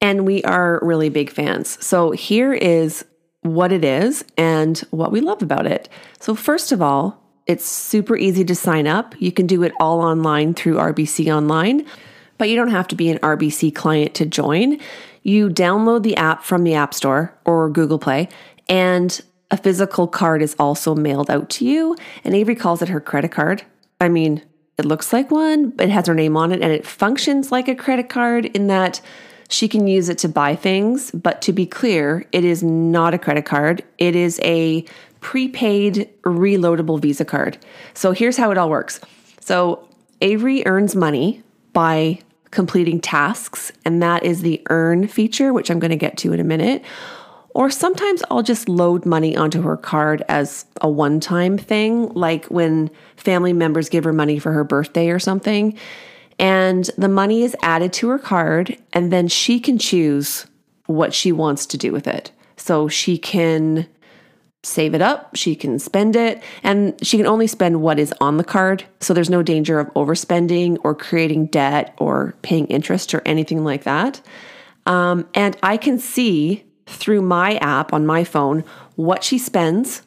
and 0.00 0.26
we 0.26 0.42
are 0.44 0.80
really 0.82 1.08
big 1.08 1.30
fans. 1.30 1.82
So 1.84 2.10
here 2.10 2.52
is 2.52 3.04
what 3.44 3.72
it 3.72 3.84
is 3.84 4.24
and 4.36 4.78
what 4.90 5.12
we 5.12 5.20
love 5.20 5.42
about 5.42 5.66
it. 5.66 5.88
So, 6.18 6.34
first 6.34 6.72
of 6.72 6.80
all, 6.80 7.22
it's 7.46 7.66
super 7.66 8.16
easy 8.16 8.44
to 8.44 8.54
sign 8.54 8.86
up. 8.86 9.14
You 9.20 9.30
can 9.30 9.46
do 9.46 9.62
it 9.62 9.72
all 9.78 10.00
online 10.00 10.54
through 10.54 10.76
RBC 10.76 11.34
Online, 11.34 11.84
but 12.38 12.48
you 12.48 12.56
don't 12.56 12.70
have 12.70 12.88
to 12.88 12.96
be 12.96 13.10
an 13.10 13.18
RBC 13.18 13.74
client 13.74 14.14
to 14.14 14.24
join. 14.24 14.80
You 15.22 15.50
download 15.50 16.02
the 16.02 16.16
app 16.16 16.42
from 16.42 16.64
the 16.64 16.74
App 16.74 16.94
Store 16.94 17.38
or 17.44 17.68
Google 17.68 17.98
Play, 17.98 18.28
and 18.68 19.20
a 19.50 19.58
physical 19.58 20.08
card 20.08 20.40
is 20.40 20.56
also 20.58 20.94
mailed 20.94 21.30
out 21.30 21.50
to 21.50 21.66
you. 21.66 21.96
And 22.24 22.34
Avery 22.34 22.54
calls 22.54 22.80
it 22.80 22.88
her 22.88 23.00
credit 23.00 23.30
card. 23.30 23.62
I 24.00 24.08
mean, 24.08 24.42
it 24.78 24.84
looks 24.84 25.12
like 25.12 25.30
one, 25.30 25.72
it 25.78 25.90
has 25.90 26.06
her 26.06 26.14
name 26.14 26.36
on 26.36 26.52
it 26.52 26.60
and 26.60 26.72
it 26.72 26.86
functions 26.86 27.52
like 27.52 27.68
a 27.68 27.74
credit 27.74 28.08
card 28.08 28.46
in 28.46 28.66
that 28.66 29.00
she 29.48 29.68
can 29.68 29.86
use 29.86 30.08
it 30.08 30.18
to 30.18 30.28
buy 30.28 30.56
things. 30.56 31.10
But 31.12 31.42
to 31.42 31.52
be 31.52 31.66
clear, 31.66 32.26
it 32.32 32.44
is 32.44 32.62
not 32.62 33.14
a 33.14 33.18
credit 33.18 33.44
card, 33.44 33.84
it 33.98 34.16
is 34.16 34.40
a 34.42 34.84
prepaid 35.20 36.10
reloadable 36.22 37.00
Visa 37.00 37.24
card. 37.24 37.56
So 37.94 38.12
here's 38.12 38.36
how 38.36 38.50
it 38.50 38.58
all 38.58 38.68
works. 38.68 39.00
So 39.40 39.88
Avery 40.20 40.66
earns 40.66 40.94
money 40.94 41.42
by 41.72 42.20
completing 42.50 43.00
tasks, 43.00 43.72
and 43.84 44.02
that 44.02 44.22
is 44.22 44.42
the 44.42 44.62
earn 44.70 45.08
feature, 45.08 45.52
which 45.52 45.70
I'm 45.70 45.78
going 45.78 45.90
to 45.90 45.96
get 45.96 46.16
to 46.18 46.32
in 46.32 46.40
a 46.40 46.44
minute. 46.44 46.82
Or 47.54 47.70
sometimes 47.70 48.22
I'll 48.30 48.42
just 48.42 48.68
load 48.68 49.06
money 49.06 49.36
onto 49.36 49.62
her 49.62 49.76
card 49.76 50.24
as 50.28 50.66
a 50.80 50.90
one 50.90 51.20
time 51.20 51.56
thing, 51.56 52.08
like 52.08 52.46
when 52.46 52.90
family 53.16 53.52
members 53.52 53.88
give 53.88 54.04
her 54.04 54.12
money 54.12 54.40
for 54.40 54.52
her 54.52 54.64
birthday 54.64 55.10
or 55.10 55.20
something. 55.20 55.78
And 56.40 56.90
the 56.98 57.08
money 57.08 57.44
is 57.44 57.56
added 57.62 57.92
to 57.94 58.08
her 58.08 58.18
card, 58.18 58.76
and 58.92 59.12
then 59.12 59.28
she 59.28 59.60
can 59.60 59.78
choose 59.78 60.46
what 60.86 61.14
she 61.14 61.30
wants 61.30 61.64
to 61.66 61.78
do 61.78 61.92
with 61.92 62.08
it. 62.08 62.32
So 62.56 62.88
she 62.88 63.18
can 63.18 63.86
save 64.64 64.94
it 64.94 65.02
up, 65.02 65.36
she 65.36 65.54
can 65.54 65.78
spend 65.78 66.16
it, 66.16 66.42
and 66.64 66.94
she 67.06 67.18
can 67.18 67.26
only 67.26 67.46
spend 67.46 67.82
what 67.82 68.00
is 68.00 68.12
on 68.20 68.36
the 68.36 68.44
card. 68.44 68.84
So 69.00 69.14
there's 69.14 69.30
no 69.30 69.42
danger 69.42 69.78
of 69.78 69.92
overspending 69.94 70.78
or 70.82 70.94
creating 70.94 71.46
debt 71.46 71.94
or 71.98 72.34
paying 72.42 72.66
interest 72.66 73.14
or 73.14 73.22
anything 73.24 73.62
like 73.62 73.84
that. 73.84 74.20
Um, 74.86 75.28
and 75.34 75.56
I 75.62 75.76
can 75.76 75.98
see 75.98 76.64
through 76.86 77.22
my 77.22 77.56
app 77.56 77.92
on 77.92 78.06
my 78.06 78.24
phone 78.24 78.64
what 78.96 79.24
she 79.24 79.38
spends, 79.38 80.02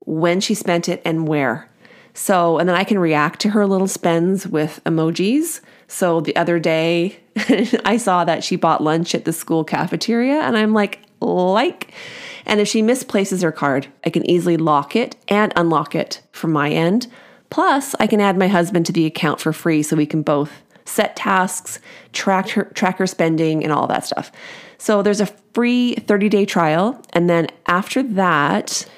when 0.00 0.40
she 0.40 0.54
spent 0.54 0.88
it, 0.88 1.00
and 1.04 1.28
where. 1.28 1.70
So, 2.14 2.58
and 2.58 2.68
then 2.68 2.76
I 2.76 2.84
can 2.84 2.98
react 2.98 3.40
to 3.40 3.50
her 3.50 3.66
little 3.66 3.86
spends 3.86 4.46
with 4.46 4.80
emojis. 4.84 5.60
So 5.86 6.20
the 6.20 6.34
other 6.34 6.58
day, 6.58 7.20
I 7.84 7.96
saw 7.96 8.24
that 8.24 8.42
she 8.42 8.56
bought 8.56 8.82
lunch 8.82 9.14
at 9.14 9.24
the 9.24 9.32
school 9.32 9.64
cafeteria, 9.64 10.40
and 10.40 10.56
I'm 10.56 10.72
like, 10.72 11.00
like. 11.20 11.92
And 12.44 12.60
if 12.60 12.68
she 12.68 12.82
misplaces 12.82 13.42
her 13.42 13.52
card, 13.52 13.88
I 14.04 14.10
can 14.10 14.28
easily 14.28 14.56
lock 14.56 14.96
it 14.96 15.16
and 15.28 15.52
unlock 15.54 15.94
it 15.94 16.22
from 16.32 16.52
my 16.52 16.70
end. 16.70 17.06
Plus, 17.50 17.94
I 18.00 18.06
can 18.06 18.20
add 18.20 18.38
my 18.38 18.48
husband 18.48 18.86
to 18.86 18.92
the 18.92 19.06
account 19.06 19.40
for 19.40 19.52
free 19.52 19.82
so 19.82 19.96
we 19.96 20.06
can 20.06 20.22
both 20.22 20.50
set 20.84 21.16
tasks, 21.16 21.78
track 22.12 22.48
her, 22.50 22.64
track 22.74 22.98
her 22.98 23.06
spending, 23.06 23.62
and 23.62 23.72
all 23.72 23.86
that 23.86 24.04
stuff. 24.04 24.32
So 24.78 25.02
there's 25.02 25.20
a 25.20 25.26
free 25.54 25.94
30 25.94 26.28
day 26.28 26.46
trial. 26.46 27.00
And 27.12 27.28
then 27.28 27.48
after 27.66 28.02
that, 28.02 28.88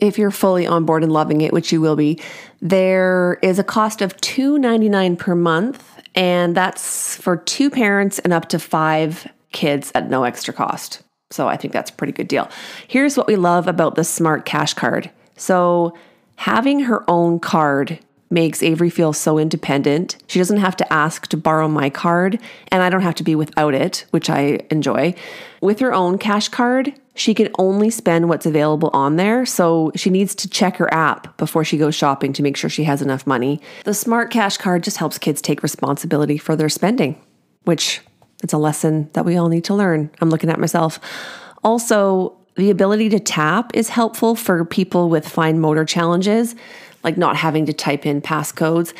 if 0.00 0.18
you're 0.18 0.30
fully 0.30 0.66
on 0.66 0.84
board 0.84 1.02
and 1.02 1.12
loving 1.12 1.40
it, 1.40 1.52
which 1.52 1.72
you 1.72 1.80
will 1.80 1.96
be, 1.96 2.20
there 2.60 3.38
is 3.42 3.58
a 3.58 3.64
cost 3.64 4.00
of 4.00 4.16
$2.99 4.18 5.18
per 5.18 5.34
month. 5.34 5.84
And 6.14 6.56
that's 6.56 7.16
for 7.16 7.36
two 7.36 7.70
parents 7.70 8.18
and 8.18 8.32
up 8.32 8.48
to 8.48 8.58
five 8.58 9.28
kids 9.52 9.92
at 9.94 10.08
no 10.08 10.24
extra 10.24 10.54
cost. 10.54 11.02
So 11.30 11.46
I 11.46 11.56
think 11.56 11.72
that's 11.72 11.90
a 11.90 11.94
pretty 11.94 12.12
good 12.12 12.28
deal. 12.28 12.48
Here's 12.86 13.16
what 13.16 13.26
we 13.26 13.36
love 13.36 13.68
about 13.68 13.94
the 13.94 14.04
Smart 14.04 14.46
Cash 14.46 14.74
Card. 14.74 15.10
So 15.36 15.96
having 16.36 16.80
her 16.80 17.08
own 17.08 17.38
card 17.38 17.98
makes 18.30 18.62
Avery 18.62 18.90
feel 18.90 19.12
so 19.12 19.38
independent. 19.38 20.16
She 20.26 20.38
doesn't 20.38 20.58
have 20.58 20.76
to 20.76 20.92
ask 20.92 21.26
to 21.28 21.36
borrow 21.36 21.68
my 21.68 21.90
card, 21.90 22.40
and 22.68 22.82
I 22.82 22.90
don't 22.90 23.02
have 23.02 23.14
to 23.16 23.22
be 23.22 23.34
without 23.34 23.74
it, 23.74 24.04
which 24.10 24.28
I 24.28 24.60
enjoy. 24.70 25.14
With 25.60 25.80
her 25.80 25.94
own 25.94 26.18
cash 26.18 26.48
card, 26.48 26.92
she 27.14 27.34
can 27.34 27.48
only 27.58 27.90
spend 27.90 28.28
what's 28.28 28.46
available 28.46 28.90
on 28.92 29.16
there, 29.16 29.44
so 29.44 29.90
she 29.96 30.10
needs 30.10 30.34
to 30.36 30.48
check 30.48 30.76
her 30.76 30.92
app 30.92 31.36
before 31.36 31.64
she 31.64 31.78
goes 31.78 31.94
shopping 31.94 32.32
to 32.34 32.42
make 32.42 32.56
sure 32.56 32.70
she 32.70 32.84
has 32.84 33.02
enough 33.02 33.26
money. 33.26 33.60
The 33.84 33.94
Smart 33.94 34.30
Cash 34.30 34.58
Card 34.58 34.84
just 34.84 34.98
helps 34.98 35.18
kids 35.18 35.42
take 35.42 35.62
responsibility 35.62 36.38
for 36.38 36.54
their 36.54 36.68
spending, 36.68 37.20
which 37.64 38.02
it's 38.42 38.52
a 38.52 38.58
lesson 38.58 39.10
that 39.14 39.24
we 39.24 39.36
all 39.36 39.48
need 39.48 39.64
to 39.64 39.74
learn. 39.74 40.10
I'm 40.20 40.30
looking 40.30 40.50
at 40.50 40.60
myself. 40.60 41.00
Also, 41.64 42.36
the 42.54 42.70
ability 42.70 43.08
to 43.10 43.20
tap 43.20 43.70
is 43.74 43.88
helpful 43.88 44.34
for 44.34 44.64
people 44.64 45.08
with 45.08 45.28
fine 45.28 45.60
motor 45.60 45.84
challenges 45.84 46.54
like 47.08 47.16
not 47.16 47.36
having 47.36 47.64
to 47.64 47.72
type 47.72 48.04
in 48.04 48.20
passcodes. 48.20 48.92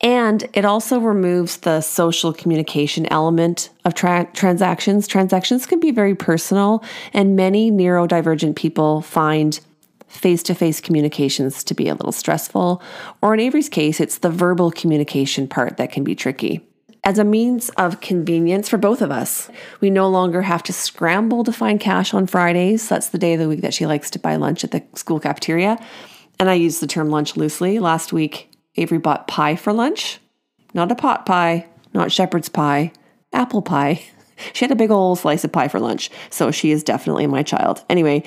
And 0.00 0.48
it 0.52 0.64
also 0.64 1.00
removes 1.00 1.56
the 1.56 1.80
social 1.80 2.32
communication 2.32 3.04
element 3.06 3.70
of 3.84 3.94
tra- 3.94 4.28
transactions. 4.32 5.08
Transactions 5.08 5.66
can 5.66 5.80
be 5.80 5.90
very 5.90 6.14
personal, 6.14 6.84
and 7.12 7.34
many 7.34 7.72
neurodivergent 7.72 8.54
people 8.54 9.02
find 9.02 9.58
face 10.06 10.44
to 10.44 10.54
face 10.54 10.80
communications 10.80 11.64
to 11.64 11.74
be 11.74 11.88
a 11.88 11.94
little 11.94 12.12
stressful. 12.12 12.80
Or 13.22 13.34
in 13.34 13.40
Avery's 13.40 13.68
case, 13.68 13.98
it's 14.00 14.18
the 14.18 14.30
verbal 14.30 14.70
communication 14.70 15.48
part 15.48 15.78
that 15.78 15.90
can 15.90 16.04
be 16.04 16.14
tricky. 16.14 16.64
As 17.02 17.18
a 17.18 17.24
means 17.24 17.68
of 17.70 18.00
convenience 18.00 18.68
for 18.68 18.78
both 18.78 19.02
of 19.02 19.10
us, 19.10 19.50
we 19.80 19.90
no 19.90 20.08
longer 20.08 20.42
have 20.42 20.62
to 20.64 20.72
scramble 20.72 21.42
to 21.42 21.52
find 21.52 21.80
cash 21.80 22.14
on 22.14 22.28
Fridays. 22.28 22.88
That's 22.88 23.08
the 23.08 23.18
day 23.18 23.34
of 23.34 23.40
the 23.40 23.48
week 23.48 23.62
that 23.62 23.74
she 23.74 23.86
likes 23.86 24.10
to 24.10 24.20
buy 24.20 24.36
lunch 24.36 24.62
at 24.62 24.70
the 24.70 24.84
school 24.94 25.18
cafeteria 25.18 25.76
and 26.38 26.48
I 26.48 26.54
use 26.54 26.80
the 26.80 26.86
term 26.86 27.10
lunch 27.10 27.36
loosely. 27.36 27.78
Last 27.78 28.12
week, 28.12 28.50
Avery 28.76 28.98
bought 28.98 29.28
pie 29.28 29.56
for 29.56 29.72
lunch. 29.72 30.20
Not 30.74 30.92
a 30.92 30.94
pot 30.94 31.26
pie, 31.26 31.66
not 31.92 32.12
shepherd's 32.12 32.48
pie, 32.48 32.92
apple 33.32 33.62
pie. 33.62 34.04
She 34.52 34.64
had 34.64 34.70
a 34.70 34.76
big 34.76 34.92
old 34.92 35.18
slice 35.18 35.42
of 35.42 35.50
pie 35.50 35.66
for 35.66 35.80
lunch, 35.80 36.12
so 36.30 36.52
she 36.52 36.70
is 36.70 36.84
definitely 36.84 37.26
my 37.26 37.42
child. 37.42 37.84
Anyway, 37.90 38.22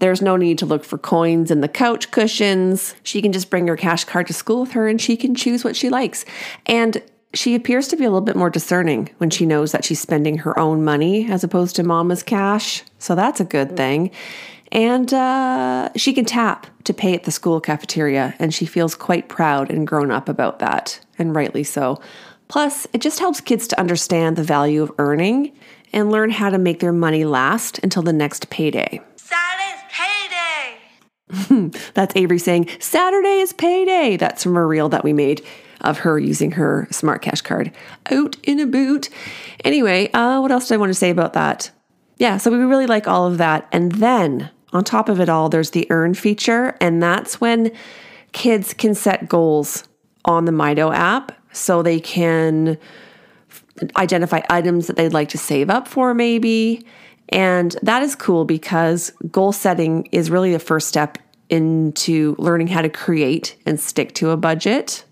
there's 0.00 0.20
no 0.20 0.36
need 0.36 0.58
to 0.58 0.66
look 0.66 0.84
for 0.84 0.98
coins 0.98 1.50
in 1.50 1.62
the 1.62 1.68
couch 1.68 2.10
cushions. 2.10 2.94
She 3.02 3.22
can 3.22 3.32
just 3.32 3.48
bring 3.48 3.66
her 3.68 3.76
cash 3.76 4.04
card 4.04 4.26
to 4.26 4.34
school 4.34 4.60
with 4.60 4.72
her 4.72 4.86
and 4.86 5.00
she 5.00 5.16
can 5.16 5.34
choose 5.34 5.64
what 5.64 5.74
she 5.74 5.88
likes. 5.88 6.26
And 6.66 7.02
she 7.36 7.54
appears 7.54 7.88
to 7.88 7.96
be 7.96 8.04
a 8.04 8.08
little 8.08 8.22
bit 8.22 8.36
more 8.36 8.50
discerning 8.50 9.10
when 9.18 9.30
she 9.30 9.46
knows 9.46 9.72
that 9.72 9.84
she's 9.84 10.00
spending 10.00 10.38
her 10.38 10.58
own 10.58 10.84
money 10.84 11.30
as 11.30 11.44
opposed 11.44 11.76
to 11.76 11.82
mama's 11.82 12.22
cash. 12.22 12.82
So 12.98 13.14
that's 13.14 13.40
a 13.40 13.44
good 13.44 13.76
thing. 13.76 14.10
And 14.72 15.12
uh, 15.12 15.90
she 15.96 16.12
can 16.12 16.24
tap 16.24 16.66
to 16.84 16.94
pay 16.94 17.14
at 17.14 17.24
the 17.24 17.30
school 17.30 17.60
cafeteria, 17.60 18.34
and 18.38 18.52
she 18.52 18.66
feels 18.66 18.94
quite 18.94 19.28
proud 19.28 19.70
and 19.70 19.86
grown 19.86 20.10
up 20.10 20.28
about 20.28 20.58
that, 20.58 20.98
and 21.18 21.36
rightly 21.36 21.62
so. 21.62 22.00
Plus, 22.48 22.86
it 22.92 23.00
just 23.00 23.18
helps 23.18 23.40
kids 23.40 23.68
to 23.68 23.78
understand 23.78 24.36
the 24.36 24.42
value 24.42 24.82
of 24.82 24.92
earning 24.98 25.52
and 25.92 26.10
learn 26.10 26.30
how 26.30 26.50
to 26.50 26.58
make 26.58 26.80
their 26.80 26.92
money 26.92 27.24
last 27.24 27.78
until 27.80 28.02
the 28.02 28.12
next 28.12 28.50
payday. 28.50 29.00
Saturday's 29.16 29.82
payday! 31.48 31.78
That's 31.94 32.14
Avery 32.16 32.38
saying, 32.38 32.68
Saturday 32.80 33.40
is 33.40 33.52
payday. 33.52 34.16
That's 34.16 34.42
from 34.42 34.56
a 34.56 34.66
reel 34.66 34.88
that 34.88 35.04
we 35.04 35.12
made 35.12 35.44
of 35.80 35.98
her 35.98 36.18
using 36.18 36.52
her 36.52 36.88
smart 36.90 37.22
cash 37.22 37.40
card 37.40 37.72
out 38.10 38.36
in 38.42 38.60
a 38.60 38.66
boot. 38.66 39.08
Anyway, 39.64 40.10
uh, 40.12 40.40
what 40.40 40.50
else 40.50 40.68
did 40.68 40.74
I 40.74 40.78
want 40.78 40.90
to 40.90 40.94
say 40.94 41.10
about 41.10 41.32
that? 41.34 41.70
Yeah, 42.18 42.38
so 42.38 42.50
we 42.50 42.58
really 42.58 42.86
like 42.86 43.06
all 43.06 43.26
of 43.26 43.38
that. 43.38 43.68
And 43.72 43.92
then 43.92 44.50
on 44.72 44.84
top 44.84 45.08
of 45.08 45.20
it 45.20 45.28
all, 45.28 45.48
there's 45.48 45.70
the 45.70 45.86
earn 45.90 46.14
feature, 46.14 46.76
and 46.80 47.02
that's 47.02 47.40
when 47.40 47.72
kids 48.32 48.74
can 48.74 48.94
set 48.94 49.28
goals 49.28 49.84
on 50.24 50.44
the 50.44 50.52
Mydoh 50.52 50.94
app 50.94 51.32
so 51.52 51.82
they 51.82 52.00
can 52.00 52.78
identify 53.96 54.40
items 54.50 54.86
that 54.86 54.96
they'd 54.96 55.12
like 55.12 55.30
to 55.30 55.38
save 55.38 55.70
up 55.70 55.88
for, 55.88 56.12
maybe. 56.14 56.84
And 57.30 57.76
that 57.82 58.02
is 58.02 58.14
cool 58.14 58.44
because 58.44 59.10
goal 59.30 59.52
setting 59.52 60.06
is 60.12 60.30
really 60.30 60.52
the 60.52 60.58
first 60.58 60.88
step 60.88 61.18
into 61.48 62.34
learning 62.38 62.68
how 62.68 62.82
to 62.82 62.88
create 62.88 63.56
and 63.64 63.80
stick 63.80 64.14
to 64.14 64.30
a 64.30 64.36
budget. 64.36 65.05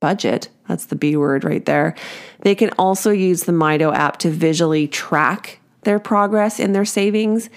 Budget, 0.00 0.48
that's 0.68 0.86
the 0.86 0.96
B 0.96 1.16
word 1.16 1.44
right 1.44 1.64
there. 1.64 1.94
They 2.40 2.54
can 2.54 2.70
also 2.78 3.10
use 3.10 3.44
the 3.44 3.52
Mydoh 3.52 3.94
app 3.94 4.18
to 4.18 4.30
visually 4.30 4.86
track 4.86 5.60
their 5.82 5.98
progress 5.98 6.60
in 6.60 6.72
their 6.72 6.84
savings. 6.84 7.50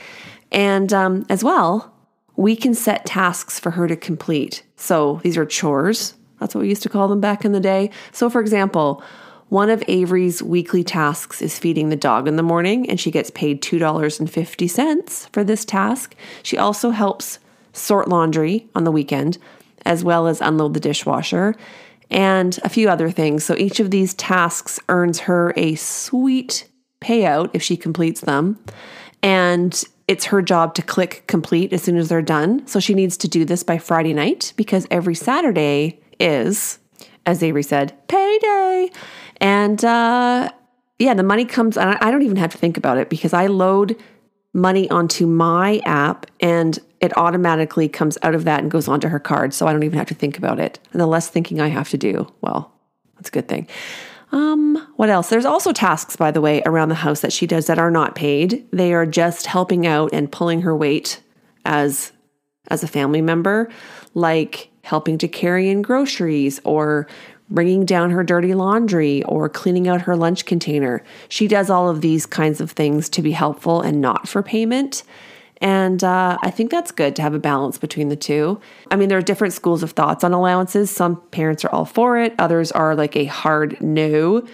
And 0.51 0.91
um, 0.91 1.25
as 1.29 1.43
well, 1.43 1.93
we 2.35 2.55
can 2.55 2.73
set 2.73 3.05
tasks 3.05 3.59
for 3.59 3.71
her 3.71 3.87
to 3.87 3.95
complete. 3.95 4.63
So 4.75 5.19
these 5.23 5.37
are 5.37 5.45
chores. 5.45 6.15
That's 6.39 6.55
what 6.55 6.61
we 6.61 6.69
used 6.69 6.83
to 6.83 6.89
call 6.89 7.07
them 7.07 7.21
back 7.21 7.45
in 7.45 7.51
the 7.51 7.59
day. 7.59 7.91
So, 8.11 8.29
for 8.29 8.41
example, 8.41 9.03
one 9.49 9.69
of 9.69 9.83
Avery's 9.87 10.41
weekly 10.41 10.83
tasks 10.83 11.41
is 11.41 11.59
feeding 11.59 11.89
the 11.89 11.95
dog 11.95 12.27
in 12.27 12.37
the 12.37 12.43
morning, 12.43 12.89
and 12.89 12.99
she 12.99 13.11
gets 13.11 13.29
paid 13.31 13.61
$2.50 13.61 15.29
for 15.33 15.43
this 15.43 15.65
task. 15.65 16.15
She 16.41 16.57
also 16.57 16.91
helps 16.91 17.37
sort 17.73 18.07
laundry 18.07 18.69
on 18.73 18.85
the 18.85 18.91
weekend, 18.91 19.37
as 19.85 20.03
well 20.03 20.27
as 20.27 20.41
unload 20.41 20.73
the 20.73 20.79
dishwasher, 20.79 21.53
and 22.11 22.59
a 22.63 22.69
few 22.69 22.89
other 22.89 23.09
things. 23.09 23.43
So, 23.43 23.55
each 23.57 23.79
of 23.79 23.89
these 23.89 24.13
tasks 24.13 24.79
earns 24.89 25.21
her 25.21 25.53
a 25.57 25.75
sweet 25.75 26.67
payout 27.01 27.49
if 27.53 27.63
she 27.63 27.75
completes 27.75 28.21
them. 28.21 28.59
And 29.23 29.83
it's 30.07 30.25
her 30.25 30.41
job 30.41 30.75
to 30.75 30.81
click 30.81 31.23
complete 31.27 31.71
as 31.71 31.83
soon 31.83 31.95
as 31.95 32.09
they're 32.09 32.21
done. 32.21 32.67
So 32.67 32.81
she 32.81 32.93
needs 32.93 33.15
to 33.17 33.29
do 33.29 33.45
this 33.45 33.63
by 33.63 33.77
Friday 33.77 34.13
night 34.13 34.51
because 34.57 34.85
every 34.91 35.15
Saturday 35.15 36.01
is, 36.19 36.79
as 37.25 37.41
Avery 37.41 37.63
said, 37.63 37.95
payday. 38.09 38.91
And 39.37 39.83
uh, 39.85 40.51
yeah, 40.99 41.13
the 41.13 41.23
money 41.23 41.45
comes, 41.45 41.77
and 41.77 41.97
I 42.01 42.11
don't 42.11 42.23
even 42.23 42.35
have 42.37 42.51
to 42.51 42.57
think 42.57 42.77
about 42.77 42.97
it 42.97 43.09
because 43.09 43.31
I 43.31 43.47
load 43.47 43.95
money 44.53 44.89
onto 44.89 45.25
my 45.25 45.81
app 45.85 46.25
and 46.41 46.77
it 47.01 47.17
automatically 47.17 47.89
comes 47.89 48.17
out 48.21 48.35
of 48.35 48.45
that 48.45 48.61
and 48.61 48.71
goes 48.71 48.87
onto 48.87 49.07
her 49.07 49.19
card. 49.19 49.53
So 49.53 49.67
I 49.67 49.73
don't 49.73 49.83
even 49.83 49.97
have 49.97 50.07
to 50.07 50.15
think 50.15 50.37
about 50.37 50.59
it. 50.59 50.79
And 50.91 51.01
the 51.01 51.07
less 51.07 51.27
thinking 51.27 51.59
I 51.59 51.67
have 51.67 51.89
to 51.89 51.97
do, 51.97 52.31
well, 52.41 52.71
that's 53.15 53.29
a 53.29 53.31
good 53.31 53.47
thing. 53.47 53.67
Um, 54.31 54.87
what 54.95 55.09
else? 55.09 55.29
There's 55.29 55.45
also 55.45 55.73
tasks, 55.73 56.15
by 56.15 56.31
the 56.31 56.41
way, 56.41 56.61
around 56.65 56.89
the 56.89 56.95
house 56.95 57.21
that 57.21 57.33
she 57.33 57.47
does 57.47 57.67
that 57.67 57.79
are 57.79 57.91
not 57.91 58.15
paid. 58.15 58.65
They 58.71 58.93
are 58.93 59.05
just 59.05 59.45
helping 59.47 59.85
out 59.85 60.13
and 60.13 60.31
pulling 60.31 60.61
her 60.61 60.75
weight 60.75 61.21
as 61.65 62.11
as 62.67 62.83
a 62.83 62.87
family 62.87 63.21
member, 63.21 63.69
like 64.13 64.69
helping 64.83 65.17
to 65.17 65.27
carry 65.27 65.69
in 65.69 65.81
groceries 65.81 66.61
or 66.63 67.07
bringing 67.49 67.85
down 67.85 68.11
her 68.11 68.23
dirty 68.23 68.53
laundry 68.53 69.23
or 69.23 69.49
cleaning 69.49 69.87
out 69.87 70.01
her 70.01 70.15
lunch 70.15 70.45
container. 70.45 71.03
She 71.27 71.47
does 71.47 71.69
all 71.69 71.89
of 71.89 71.99
these 71.99 72.25
kinds 72.25 72.61
of 72.61 72.71
things 72.71 73.09
to 73.09 73.21
be 73.21 73.31
helpful 73.31 73.81
and 73.81 73.99
not 73.99 74.29
for 74.29 74.41
payment. 74.41 75.03
And 75.61 76.03
uh, 76.03 76.37
I 76.41 76.49
think 76.49 76.71
that's 76.71 76.91
good 76.91 77.15
to 77.15 77.21
have 77.21 77.35
a 77.35 77.39
balance 77.39 77.77
between 77.77 78.09
the 78.09 78.15
two. 78.15 78.59
I 78.89 78.95
mean, 78.95 79.09
there 79.09 79.17
are 79.17 79.21
different 79.21 79.53
schools 79.53 79.83
of 79.83 79.91
thoughts 79.91 80.23
on 80.23 80.33
allowances. 80.33 80.89
Some 80.89 81.21
parents 81.29 81.63
are 81.63 81.69
all 81.69 81.85
for 81.85 82.17
it, 82.17 82.33
others 82.39 82.71
are 82.71 82.95
like 82.95 83.15
a 83.15 83.25
hard 83.25 83.79
no. 83.79 84.45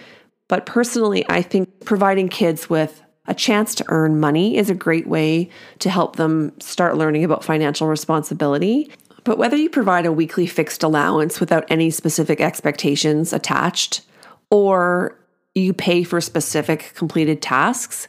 But 0.48 0.66
personally, 0.66 1.24
I 1.28 1.42
think 1.42 1.84
providing 1.84 2.28
kids 2.28 2.70
with 2.70 3.02
a 3.26 3.34
chance 3.34 3.74
to 3.76 3.84
earn 3.88 4.20
money 4.20 4.56
is 4.56 4.70
a 4.70 4.74
great 4.74 5.06
way 5.06 5.50
to 5.80 5.90
help 5.90 6.16
them 6.16 6.58
start 6.60 6.96
learning 6.96 7.24
about 7.24 7.44
financial 7.44 7.86
responsibility. 7.86 8.90
But 9.24 9.36
whether 9.36 9.56
you 9.56 9.68
provide 9.68 10.06
a 10.06 10.12
weekly 10.12 10.46
fixed 10.46 10.82
allowance 10.82 11.38
without 11.38 11.64
any 11.68 11.90
specific 11.90 12.40
expectations 12.40 13.34
attached, 13.34 14.02
or 14.50 15.18
you 15.54 15.74
pay 15.74 16.04
for 16.04 16.20
specific 16.20 16.92
completed 16.94 17.42
tasks, 17.42 18.08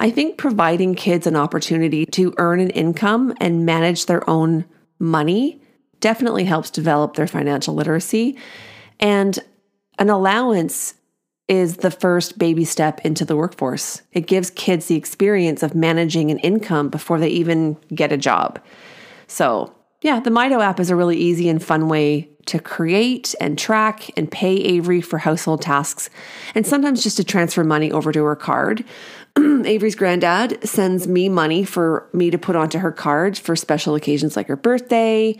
I 0.00 0.10
think 0.10 0.38
providing 0.38 0.94
kids 0.94 1.26
an 1.26 1.36
opportunity 1.36 2.06
to 2.06 2.34
earn 2.38 2.58
an 2.58 2.70
income 2.70 3.34
and 3.38 3.66
manage 3.66 4.06
their 4.06 4.28
own 4.28 4.64
money 4.98 5.62
definitely 6.00 6.44
helps 6.44 6.70
develop 6.70 7.14
their 7.14 7.26
financial 7.26 7.74
literacy. 7.74 8.38
And 8.98 9.38
an 9.98 10.08
allowance 10.08 10.94
is 11.48 11.78
the 11.78 11.90
first 11.90 12.38
baby 12.38 12.64
step 12.64 13.04
into 13.04 13.26
the 13.26 13.36
workforce. 13.36 14.00
It 14.12 14.26
gives 14.26 14.50
kids 14.50 14.86
the 14.86 14.96
experience 14.96 15.62
of 15.62 15.74
managing 15.74 16.30
an 16.30 16.38
income 16.38 16.88
before 16.88 17.18
they 17.18 17.28
even 17.28 17.76
get 17.94 18.10
a 18.10 18.16
job. 18.16 18.58
So, 19.26 19.74
yeah, 20.00 20.20
the 20.20 20.30
Mydoh 20.30 20.64
app 20.64 20.80
is 20.80 20.88
a 20.88 20.96
really 20.96 21.18
easy 21.18 21.50
and 21.50 21.62
fun 21.62 21.88
way 21.88 22.29
to 22.50 22.58
create 22.58 23.32
and 23.40 23.56
track 23.56 24.10
and 24.16 24.30
pay 24.30 24.56
Avery 24.56 25.00
for 25.00 25.18
household 25.18 25.62
tasks, 25.62 26.10
and 26.54 26.66
sometimes 26.66 27.02
just 27.02 27.16
to 27.16 27.24
transfer 27.24 27.62
money 27.62 27.92
over 27.92 28.10
to 28.10 28.24
her 28.24 28.34
card. 28.34 28.84
Avery's 29.38 29.94
granddad 29.94 30.68
sends 30.68 31.06
me 31.06 31.28
money 31.28 31.62
for 31.62 32.08
me 32.12 32.28
to 32.30 32.38
put 32.38 32.56
onto 32.56 32.78
her 32.78 32.90
card 32.90 33.38
for 33.38 33.54
special 33.54 33.94
occasions 33.94 34.36
like 34.36 34.48
her 34.48 34.56
birthday. 34.56 35.38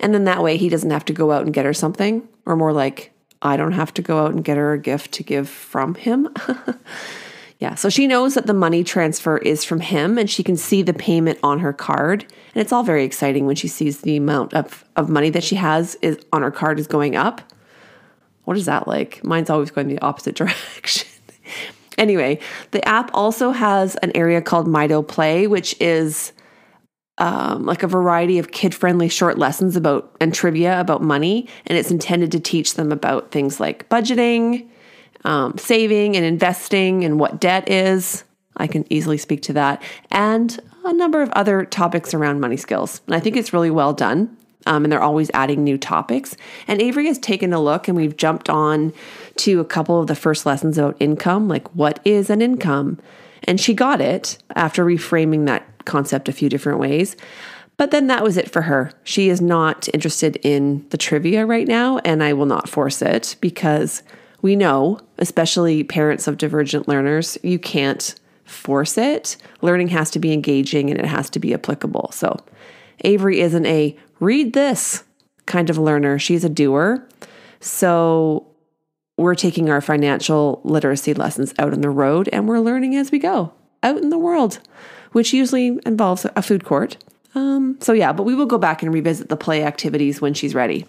And 0.00 0.12
then 0.12 0.24
that 0.24 0.42
way 0.42 0.58
he 0.58 0.68
doesn't 0.68 0.90
have 0.90 1.06
to 1.06 1.14
go 1.14 1.32
out 1.32 1.42
and 1.42 1.54
get 1.54 1.64
her 1.64 1.72
something, 1.72 2.28
or 2.44 2.56
more 2.56 2.74
like 2.74 3.12
I 3.40 3.56
don't 3.56 3.72
have 3.72 3.94
to 3.94 4.02
go 4.02 4.18
out 4.18 4.32
and 4.32 4.44
get 4.44 4.58
her 4.58 4.74
a 4.74 4.78
gift 4.78 5.12
to 5.12 5.22
give 5.22 5.48
from 5.48 5.94
him. 5.94 6.28
yeah, 7.58 7.76
so 7.76 7.88
she 7.88 8.06
knows 8.06 8.34
that 8.34 8.46
the 8.46 8.54
money 8.54 8.82
transfer 8.82 9.38
is 9.38 9.64
from 9.64 9.80
him 9.80 10.18
and 10.18 10.28
she 10.28 10.42
can 10.42 10.56
see 10.56 10.82
the 10.82 10.92
payment 10.92 11.38
on 11.42 11.60
her 11.60 11.72
card. 11.72 12.22
And 12.54 12.60
it's 12.60 12.72
all 12.72 12.82
very 12.82 13.04
exciting 13.04 13.46
when 13.46 13.56
she 13.56 13.68
sees 13.68 14.00
the 14.00 14.16
amount 14.16 14.54
of, 14.54 14.84
of 14.96 15.08
money 15.08 15.30
that 15.30 15.44
she 15.44 15.56
has 15.56 15.94
is 16.02 16.18
on 16.32 16.42
her 16.42 16.50
card 16.50 16.78
is 16.78 16.86
going 16.86 17.16
up. 17.16 17.40
What 18.44 18.56
is 18.56 18.66
that 18.66 18.88
like? 18.88 19.22
Mine's 19.24 19.50
always 19.50 19.70
going 19.70 19.88
the 19.88 20.00
opposite 20.00 20.34
direction. 20.36 21.08
anyway, 21.96 22.40
the 22.72 22.86
app 22.86 23.10
also 23.14 23.52
has 23.52 23.96
an 23.96 24.12
area 24.16 24.42
called 24.42 24.66
Mydoh 24.66 25.06
Play, 25.06 25.46
which 25.46 25.80
is 25.80 26.32
um, 27.18 27.64
like 27.64 27.84
a 27.84 27.88
variety 27.88 28.40
of 28.40 28.50
kid 28.50 28.74
friendly 28.74 29.08
short 29.08 29.38
lessons 29.38 29.76
about 29.76 30.14
and 30.20 30.34
trivia 30.34 30.80
about 30.80 31.02
money. 31.02 31.48
And 31.66 31.78
it's 31.78 31.92
intended 31.92 32.32
to 32.32 32.40
teach 32.40 32.74
them 32.74 32.90
about 32.90 33.30
things 33.30 33.60
like 33.60 33.88
budgeting, 33.88 34.68
um, 35.24 35.56
saving, 35.58 36.16
and 36.16 36.24
investing, 36.24 37.04
and 37.04 37.18
what 37.18 37.40
debt 37.40 37.70
is. 37.70 38.24
I 38.56 38.66
can 38.66 38.84
easily 38.92 39.18
speak 39.18 39.42
to 39.42 39.52
that. 39.54 39.82
And 40.10 40.60
a 40.84 40.92
number 40.92 41.22
of 41.22 41.30
other 41.30 41.64
topics 41.64 42.14
around 42.14 42.40
money 42.40 42.56
skills. 42.56 43.00
And 43.06 43.14
I 43.14 43.20
think 43.20 43.36
it's 43.36 43.52
really 43.52 43.70
well 43.70 43.92
done. 43.92 44.36
Um, 44.66 44.84
and 44.84 44.92
they're 44.92 45.02
always 45.02 45.30
adding 45.34 45.62
new 45.62 45.76
topics. 45.76 46.36
And 46.66 46.80
Avery 46.80 47.06
has 47.06 47.18
taken 47.18 47.52
a 47.52 47.60
look, 47.60 47.86
and 47.86 47.96
we've 47.96 48.16
jumped 48.16 48.48
on 48.48 48.92
to 49.36 49.60
a 49.60 49.64
couple 49.64 50.00
of 50.00 50.06
the 50.06 50.14
first 50.14 50.46
lessons 50.46 50.78
about 50.78 50.96
income, 51.00 51.48
like 51.48 51.68
what 51.74 52.00
is 52.04 52.30
an 52.30 52.40
income? 52.40 52.98
And 53.42 53.60
she 53.60 53.74
got 53.74 54.00
it 54.00 54.38
after 54.54 54.84
reframing 54.84 55.44
that 55.46 55.84
concept 55.84 56.30
a 56.30 56.32
few 56.32 56.48
different 56.48 56.78
ways. 56.78 57.14
But 57.76 57.90
then 57.90 58.06
that 58.06 58.22
was 58.22 58.36
it 58.36 58.50
for 58.50 58.62
her. 58.62 58.92
She 59.02 59.28
is 59.28 59.40
not 59.40 59.88
interested 59.92 60.36
in 60.36 60.86
the 60.90 60.96
trivia 60.96 61.44
right 61.44 61.66
now, 61.66 61.98
and 61.98 62.22
I 62.22 62.32
will 62.32 62.46
not 62.46 62.68
force 62.68 63.02
it 63.02 63.36
because 63.40 64.02
we 64.44 64.56
know, 64.56 65.00
especially 65.16 65.82
parents 65.84 66.28
of 66.28 66.36
divergent 66.36 66.86
learners, 66.86 67.38
you 67.42 67.58
can't 67.58 68.14
force 68.44 68.98
it. 68.98 69.38
Learning 69.62 69.88
has 69.88 70.10
to 70.10 70.18
be 70.18 70.34
engaging 70.34 70.90
and 70.90 71.00
it 71.00 71.06
has 71.06 71.30
to 71.30 71.38
be 71.38 71.54
applicable. 71.54 72.10
So, 72.12 72.36
Avery 73.04 73.40
isn't 73.40 73.64
a 73.64 73.96
read 74.20 74.52
this 74.52 75.02
kind 75.46 75.70
of 75.70 75.78
learner, 75.78 76.18
she's 76.18 76.44
a 76.44 76.50
doer. 76.50 77.08
So, 77.60 78.46
we're 79.16 79.34
taking 79.34 79.70
our 79.70 79.80
financial 79.80 80.60
literacy 80.62 81.14
lessons 81.14 81.54
out 81.58 81.72
on 81.72 81.80
the 81.80 81.88
road 81.88 82.28
and 82.30 82.46
we're 82.46 82.60
learning 82.60 82.96
as 82.96 83.10
we 83.10 83.18
go 83.18 83.50
out 83.82 83.96
in 83.96 84.10
the 84.10 84.18
world 84.18 84.58
which 85.12 85.32
usually 85.32 85.78
involves 85.86 86.26
a 86.36 86.42
food 86.42 86.64
court. 86.64 86.96
Um, 87.36 87.78
so, 87.80 87.92
yeah, 87.92 88.12
but 88.12 88.24
we 88.24 88.34
will 88.34 88.46
go 88.46 88.58
back 88.58 88.82
and 88.82 88.92
revisit 88.92 89.28
the 89.28 89.36
play 89.36 89.62
activities 89.62 90.20
when 90.20 90.34
she's 90.34 90.54
ready. 90.56 90.86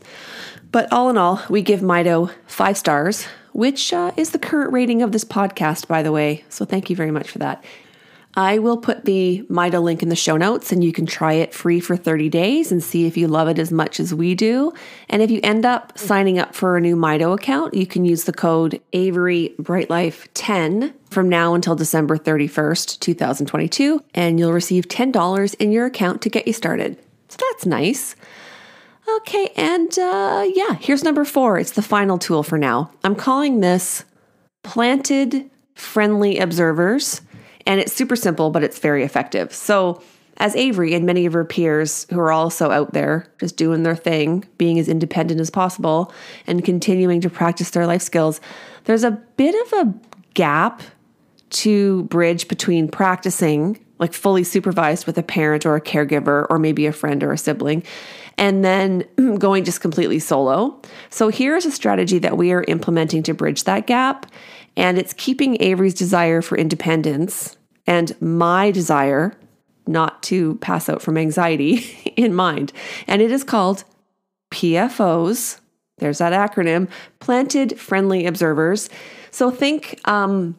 But 0.72 0.92
all 0.92 1.10
in 1.10 1.18
all, 1.18 1.42
we 1.48 1.62
give 1.62 1.82
Mydoh 1.82 2.32
five 2.48 2.76
stars, 2.76 3.28
which 3.56 3.94
uh, 3.94 4.12
is 4.18 4.32
the 4.32 4.40
current 4.40 4.74
rating 4.74 5.02
of 5.02 5.14
this 5.14 5.24
podcast, 5.24 5.88
by 5.88 6.04
the 6.04 6.12
way. 6.12 6.44
So, 6.50 6.66
thank 6.66 6.90
you 6.90 6.96
very 6.96 7.12
much 7.12 7.32
for 7.32 7.40
that. 7.40 7.64
I 8.38 8.60
will 8.60 8.78
put 8.78 9.06
the 9.06 9.46
Mydoh 9.50 9.82
link 9.82 10.04
in 10.04 10.10
the 10.10 10.16
show 10.16 10.36
notes 10.36 10.72
and 10.74 10.84
you 10.84 10.92
can 10.92 11.06
try 11.06 11.34
it 11.34 11.54
free 11.54 11.80
for 11.80 11.96
30 11.96 12.28
days 12.28 12.70
and 12.70 12.84
see 12.84 13.06
if 13.06 13.16
you 13.16 13.30
love 13.30 13.48
it 13.48 13.58
as 13.58 13.72
much 13.72 14.00
as 14.00 14.14
we 14.14 14.36
do. 14.36 14.74
And 15.10 15.22
if 15.22 15.32
you 15.32 15.40
end 15.42 15.66
up 15.66 15.98
signing 15.98 16.38
up 16.38 16.54
for 16.54 16.76
a 16.76 16.82
new 16.82 16.98
Mydoh 16.98 17.34
account, 17.34 17.74
you 17.74 17.88
can 17.88 18.04
use 18.04 18.26
the 18.26 18.34
code 18.34 18.82
Avery 18.92 19.56
Brightlife 19.58 20.28
10 20.34 20.94
from 21.10 21.30
now 21.30 21.54
until 21.54 21.76
December 21.76 22.18
31st, 22.18 23.00
2022, 23.00 24.04
and 24.14 24.38
you'll 24.38 24.52
receive 24.52 24.90
$10 24.90 25.56
in 25.56 25.72
your 25.72 25.86
account 25.86 26.22
to 26.24 26.30
get 26.30 26.46
you 26.46 26.54
started. 26.54 26.98
So 27.30 27.38
that's 27.52 27.66
nice. 27.66 28.18
Okay, 29.08 29.52
and 29.56 29.98
uh, 30.00 30.46
yeah, 30.54 30.74
here's 30.76 31.04
number 31.04 31.26
four. 31.26 31.60
It's 31.60 31.72
the 31.72 31.82
final 31.82 32.18
tool 32.18 32.44
for 32.44 32.58
now. 32.58 32.92
I'm 33.04 33.16
calling 33.16 33.60
this 33.60 34.04
Planted 34.64 35.50
Friendly 35.76 36.40
Observers. 36.40 37.22
And 37.66 37.80
it's 37.80 37.94
super 37.94 38.16
simple, 38.16 38.52
but 38.52 38.64
it's 38.64 38.80
very 38.80 39.04
effective. 39.04 39.54
So, 39.54 40.02
as 40.38 40.56
Avery 40.56 40.94
and 40.94 41.06
many 41.06 41.26
of 41.26 41.34
her 41.34 41.46
peers 41.46 42.06
who 42.12 42.20
are 42.20 42.32
also 42.32 42.70
out 42.70 42.94
there 42.94 43.26
just 43.40 43.56
doing 43.56 43.84
their 43.84 43.96
thing, 43.96 44.44
being 44.58 44.78
as 44.78 44.90
independent 44.90 45.40
as 45.40 45.50
possible, 45.50 46.12
and 46.46 46.64
continuing 46.64 47.22
to 47.22 47.30
practice 47.30 47.70
their 47.70 47.88
life 47.88 48.02
skills, 48.02 48.42
there's 48.84 49.06
a 49.06 49.12
bit 49.12 49.56
of 49.66 49.88
a 49.88 49.94
gap 50.34 50.82
to 51.52 52.04
bridge 52.04 52.50
between 52.50 52.90
practicing, 52.90 53.80
like 53.98 54.14
fully 54.14 54.44
supervised 54.44 55.08
with 55.08 55.18
a 55.18 55.24
parent 55.24 55.66
or 55.66 55.76
a 55.76 55.82
caregiver, 55.82 56.46
or 56.50 56.60
maybe 56.60 56.86
a 56.86 56.92
friend 56.92 57.24
or 57.24 57.32
a 57.32 57.38
sibling, 57.38 57.82
and 58.38 58.64
then 58.64 59.06
going 59.40 59.64
just 59.64 59.82
completely 59.82 60.20
solo. 60.20 60.80
So, 61.10 61.30
here's 61.30 61.66
a 61.66 61.72
strategy 61.72 62.20
that 62.20 62.38
we 62.38 62.52
are 62.52 62.64
implementing 62.68 63.24
to 63.24 63.34
bridge 63.34 63.64
that 63.64 63.88
gap. 63.88 64.32
And 64.78 64.98
it's 64.98 65.14
keeping 65.14 65.62
Avery's 65.62 65.94
desire 65.94 66.42
for 66.42 66.58
independence 66.58 67.56
and 67.88 68.20
my 68.22 68.72
desire 68.72 69.38
not 69.88 70.24
to 70.24 70.56
pass 70.56 70.90
out 70.90 71.02
from 71.02 71.18
anxiety 71.18 72.14
in 72.18 72.34
mind. 72.34 72.74
And 73.08 73.22
it 73.22 73.32
is 73.32 73.44
called 73.44 73.84
PFOs. 74.52 75.60
There's 75.98 76.18
that 76.18 76.34
acronym 76.34 76.90
Planted 77.20 77.80
Friendly 77.80 78.26
Observers. 78.26 78.90
So 79.32 79.52
think 79.52 80.00
um, 80.06 80.58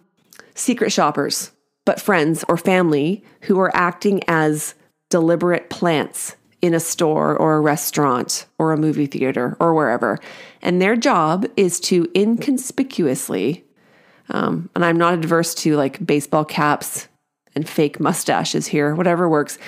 secret 0.55 0.93
shoppers, 0.93 1.51
but 1.85 2.01
friends 2.01 2.45
or 2.49 2.57
family 2.57 3.25
who 3.43 3.59
are 3.61 3.75
acting 3.77 4.23
as 4.29 4.75
deliberate 5.11 5.71
plants 5.71 6.37
in 6.67 6.75
a 6.75 6.81
store 6.81 7.37
or 7.37 7.57
a 7.57 7.61
restaurant 7.61 8.47
or 8.59 8.73
a 8.73 8.77
movie 8.77 9.07
theater 9.07 9.57
or 9.61 9.75
wherever. 9.75 10.19
And 10.61 10.83
their 10.83 10.97
job 10.97 11.47
is 11.57 11.81
to 11.81 12.09
inconspicuously 12.15 13.67
um, 14.29 14.71
and 14.75 14.85
I'm 14.85 14.99
not 14.99 15.15
adverse 15.15 15.55
to 15.57 15.77
like 15.77 16.05
baseball 16.05 16.45
caps 16.45 17.09
and 17.55 17.69
fake 17.69 18.01
mustaches 18.01 18.67
here, 18.67 18.95
whatever 18.95 19.29
works, 19.29 19.59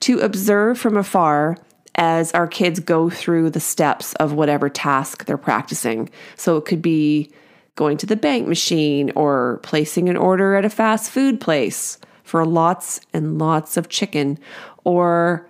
to 0.00 0.20
observe 0.20 0.78
from 0.78 0.96
afar 0.96 1.56
as 1.96 2.32
our 2.32 2.46
kids 2.46 2.80
go 2.80 3.08
through 3.08 3.50
the 3.50 3.60
steps 3.60 4.14
of 4.14 4.32
whatever 4.32 4.68
task 4.68 5.24
they're 5.24 5.38
practicing. 5.38 6.10
So 6.36 6.56
it 6.56 6.64
could 6.64 6.82
be 6.82 7.32
going 7.76 7.96
to 7.98 8.06
the 8.06 8.16
bank 8.16 8.46
machine 8.48 9.12
or 9.14 9.60
placing 9.62 10.08
an 10.08 10.16
order 10.16 10.54
at 10.54 10.64
a 10.64 10.70
fast 10.70 11.10
food 11.10 11.40
place, 11.40 11.98
for 12.22 12.46
lots 12.46 13.00
and 13.12 13.38
lots 13.38 13.76
of 13.76 13.90
chicken 13.90 14.38
or 14.84 15.48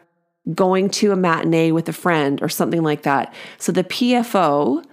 going 0.52 0.90
to 0.90 1.12
a 1.12 1.16
matinee 1.16 1.72
with 1.72 1.88
a 1.88 1.92
friend 1.92 2.42
or 2.42 2.48
something 2.48 2.83
like 2.83 3.02
that. 3.02 3.33
So 3.59 3.72
the 3.72 3.85
PFO 3.85 4.85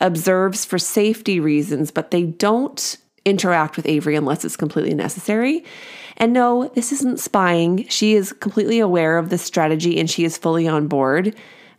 observes 0.00 0.64
for 0.64 0.78
safety 0.78 1.40
reasons, 1.40 1.90
but 1.90 2.10
they 2.10 2.24
don't 2.24 2.96
interact 3.24 3.76
with 3.76 3.86
Avery 3.86 4.16
unless 4.16 4.44
it's 4.44 4.56
completely 4.56 4.94
necessary. 4.94 5.64
And 6.16 6.32
no, 6.32 6.68
this 6.74 6.92
isn't 6.92 7.20
spying. 7.20 7.86
She 7.88 8.14
is 8.14 8.32
completely 8.32 8.78
aware 8.78 9.18
of 9.18 9.30
this 9.30 9.42
strategy 9.42 9.98
and 9.98 10.10
she 10.10 10.24
is 10.24 10.36
fully 10.36 10.68
on 10.68 10.88
board. 10.88 11.34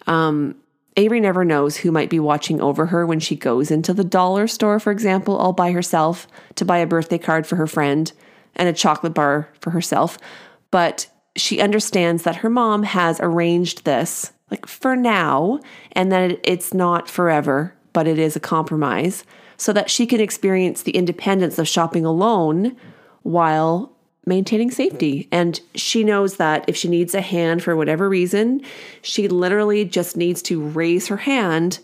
Um, 0.08 0.56
Avery 0.96 1.20
never 1.20 1.44
knows 1.44 1.78
who 1.78 1.92
might 1.92 2.10
be 2.10 2.20
watching 2.20 2.62
over 2.62 2.86
her 2.88 3.06
when 3.06 3.20
she 3.20 3.36
goes 3.36 3.72
into 3.72 3.94
the 3.94 4.04
dollar 4.04 4.48
store, 4.48 4.80
for 4.80 4.92
example, 4.92 5.36
all 5.36 5.54
by 5.54 5.72
herself 5.72 6.28
to 6.56 6.66
buy 6.66 6.78
a 6.78 6.88
birthday 6.88 7.18
card 7.18 7.48
for 7.48 7.56
her 7.56 7.68
friend 7.68 8.12
and 8.56 8.70
a 8.70 8.74
chocolate 8.74 9.14
bar 9.14 9.50
for 9.60 9.72
herself. 9.72 10.20
But 10.70 11.08
she 11.36 11.60
understands 11.60 12.24
that 12.24 12.38
her 12.38 12.50
mom 12.50 12.84
has 12.84 13.20
arranged 13.22 13.86
this, 13.86 14.32
like 14.52 14.66
for 14.66 14.96
now, 14.96 15.60
and 15.94 16.12
that 16.12 16.40
it's 16.44 16.74
not 16.74 17.10
forever, 17.10 17.74
but 17.92 18.08
it 18.08 18.20
is 18.20 18.36
a 18.36 18.40
compromise, 18.40 19.24
so 19.58 19.74
that 19.74 19.90
she 19.90 20.06
can 20.06 20.20
experience 20.20 20.84
the 20.84 20.96
independence 20.96 21.58
of 21.58 21.68
shopping 21.68 22.06
alone 22.06 22.76
while 23.24 23.92
maintaining 24.26 24.72
safety. 24.72 25.28
And 25.32 25.60
she 25.76 26.04
knows 26.04 26.38
that 26.38 26.66
if 26.68 26.76
she 26.76 26.88
needs 26.88 27.14
a 27.14 27.22
hand 27.22 27.62
for 27.64 27.76
whatever 27.76 28.08
reason, 28.08 28.62
she 29.02 29.28
literally 29.28 29.86
just 29.86 30.16
needs 30.16 30.42
to 30.44 30.62
raise 30.62 31.08
her 31.08 31.18
hand 31.18 31.80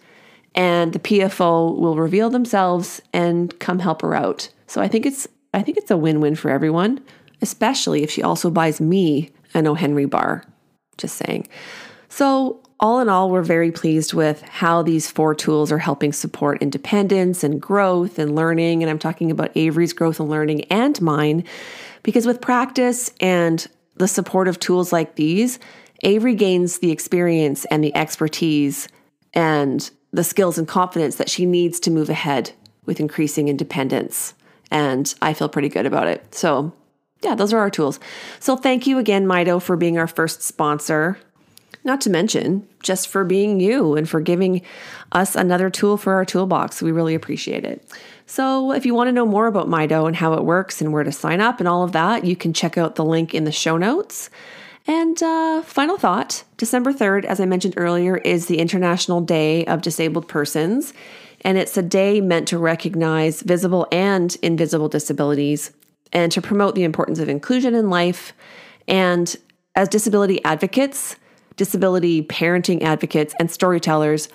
and 0.56 0.94
the 0.94 1.00
PFO 1.00 1.78
will 1.78 1.96
reveal 1.96 2.30
themselves 2.30 3.02
and 3.14 3.58
come 3.60 3.80
help 3.80 4.02
her 4.02 4.16
out. 4.16 4.50
So 4.68 4.82
I 4.82 4.88
think 4.88 5.06
it's 5.06 5.28
I 5.54 5.62
think 5.62 5.78
it's 5.78 5.92
a 5.92 5.98
win-win 5.98 6.36
for 6.36 6.52
everyone, 6.52 7.02
especially 7.42 8.04
if 8.04 8.12
she 8.12 8.22
also 8.22 8.52
buys 8.52 8.80
me 8.80 9.32
an 9.54 9.68
O. 9.68 9.74
Henry 9.74 10.06
bar. 10.06 10.44
Just 10.98 11.16
saying. 11.18 11.48
So, 12.10 12.62
all 12.82 13.02
in 13.02 13.10
all, 13.10 13.30
we're 13.30 13.42
very 13.42 13.72
pleased 13.72 14.14
with 14.14 14.42
how 14.42 14.82
these 14.82 15.12
four 15.12 15.36
tools 15.36 15.70
are 15.72 15.78
helping 15.78 16.14
support 16.14 16.62
independence 16.62 17.44
and 17.44 17.62
growth 17.62 18.18
and 18.18 18.36
learning. 18.36 18.82
And 18.82 18.90
I'm 18.90 19.00
talking 19.00 19.32
about 19.32 19.52
Avery's 19.56 19.92
growth 19.92 20.20
and 20.20 20.30
learning 20.30 20.64
and 20.66 21.00
mine, 21.02 21.44
because 22.04 22.26
with 22.26 22.40
practice 22.40 23.12
and 23.20 23.68
the 23.96 24.08
support 24.08 24.48
of 24.48 24.60
tools 24.60 24.94
like 24.94 25.16
these, 25.16 25.60
Avery 26.04 26.36
gains 26.36 26.80
the 26.80 26.92
experience 26.92 27.66
and 27.66 27.84
the 27.84 27.94
expertise 27.96 28.88
and 29.34 29.90
the 30.12 30.24
skills 30.24 30.58
and 30.58 30.68
confidence 30.68 31.18
that 31.18 31.30
she 31.30 31.46
needs 31.46 31.80
to 31.82 31.92
move 31.92 32.10
ahead 32.10 32.52
with 32.86 33.02
increasing 33.02 33.50
independence. 33.50 34.34
And 34.72 35.14
I 35.22 35.34
feel 35.34 35.50
pretty 35.50 35.70
good 35.70 35.86
about 35.86 36.08
it. 36.08 36.34
So, 36.34 36.74
yeah, 37.22 37.36
those 37.36 37.54
are 37.54 37.60
our 37.60 37.70
tools. 37.70 38.00
So 38.40 38.56
thank 38.56 38.88
you 38.88 38.98
again, 38.98 39.26
Mydoh, 39.26 39.62
for 39.62 39.76
being 39.76 39.98
our 39.98 40.08
first 40.08 40.42
sponsor. 40.42 41.18
Not 41.84 42.02
to 42.02 42.10
mention, 42.10 42.68
just 42.84 43.08
for 43.08 43.24
being 43.24 43.60
you 43.60 43.96
and 43.96 44.08
for 44.08 44.20
giving 44.20 44.62
us 45.14 45.36
another 45.36 45.70
tool 45.70 45.96
for 45.96 46.14
our 46.14 46.26
toolbox. 46.26 46.82
We 46.82 46.92
really 46.92 47.16
appreciate 47.16 47.64
it. 47.64 47.90
So, 48.26 48.74
if 48.74 48.86
you 48.86 48.94
want 48.94 49.08
to 49.08 49.12
know 49.14 49.26
more 49.26 49.48
about 49.48 49.70
Mydoh 49.70 50.06
and 50.06 50.16
how 50.16 50.34
it 50.34 50.44
works 50.44 50.82
and 50.82 50.92
where 50.92 51.04
to 51.04 51.12
sign 51.12 51.40
up 51.40 51.60
and 51.60 51.68
all 51.68 51.84
of 51.84 51.94
that, 51.94 52.26
you 52.26 52.36
can 52.36 52.54
check 52.54 52.78
out 52.78 52.96
the 52.96 53.06
link 53.06 53.34
in 53.34 53.46
the 53.46 53.52
show 53.52 53.78
notes. 53.78 54.30
And 54.88 55.22
uh, 55.24 55.62
final 55.62 55.98
thought 55.98 56.44
December 56.58 56.92
3rd, 56.92 57.26
as 57.26 57.40
I 57.40 57.46
mentioned 57.46 57.76
earlier, 57.78 58.18
is 58.18 58.48
the 58.48 58.60
International 58.60 59.22
Day 59.22 59.66
of 59.66 59.82
Disabled 59.82 60.28
Persons. 60.28 60.94
And 61.42 61.58
it's 61.58 61.78
a 61.78 61.82
day 61.82 62.20
meant 62.20 62.50
to 62.50 62.58
recognize 62.58 63.42
visible 63.42 63.88
and 63.92 64.36
invisible 64.42 64.90
disabilities 64.90 65.72
and 66.12 66.32
to 66.32 66.42
promote 66.42 66.76
the 66.76 66.84
importance 66.84 67.20
of 67.20 67.30
inclusion 67.30 67.76
in 67.76 67.90
life. 67.90 68.34
And 68.88 69.36
as 69.76 69.90
disability 69.90 70.44
advocates, 70.44 71.16
disability 71.56 72.24
parenting 72.24 72.82
advocates, 72.82 73.36
and 73.40 73.52
storytellers, 73.52 74.30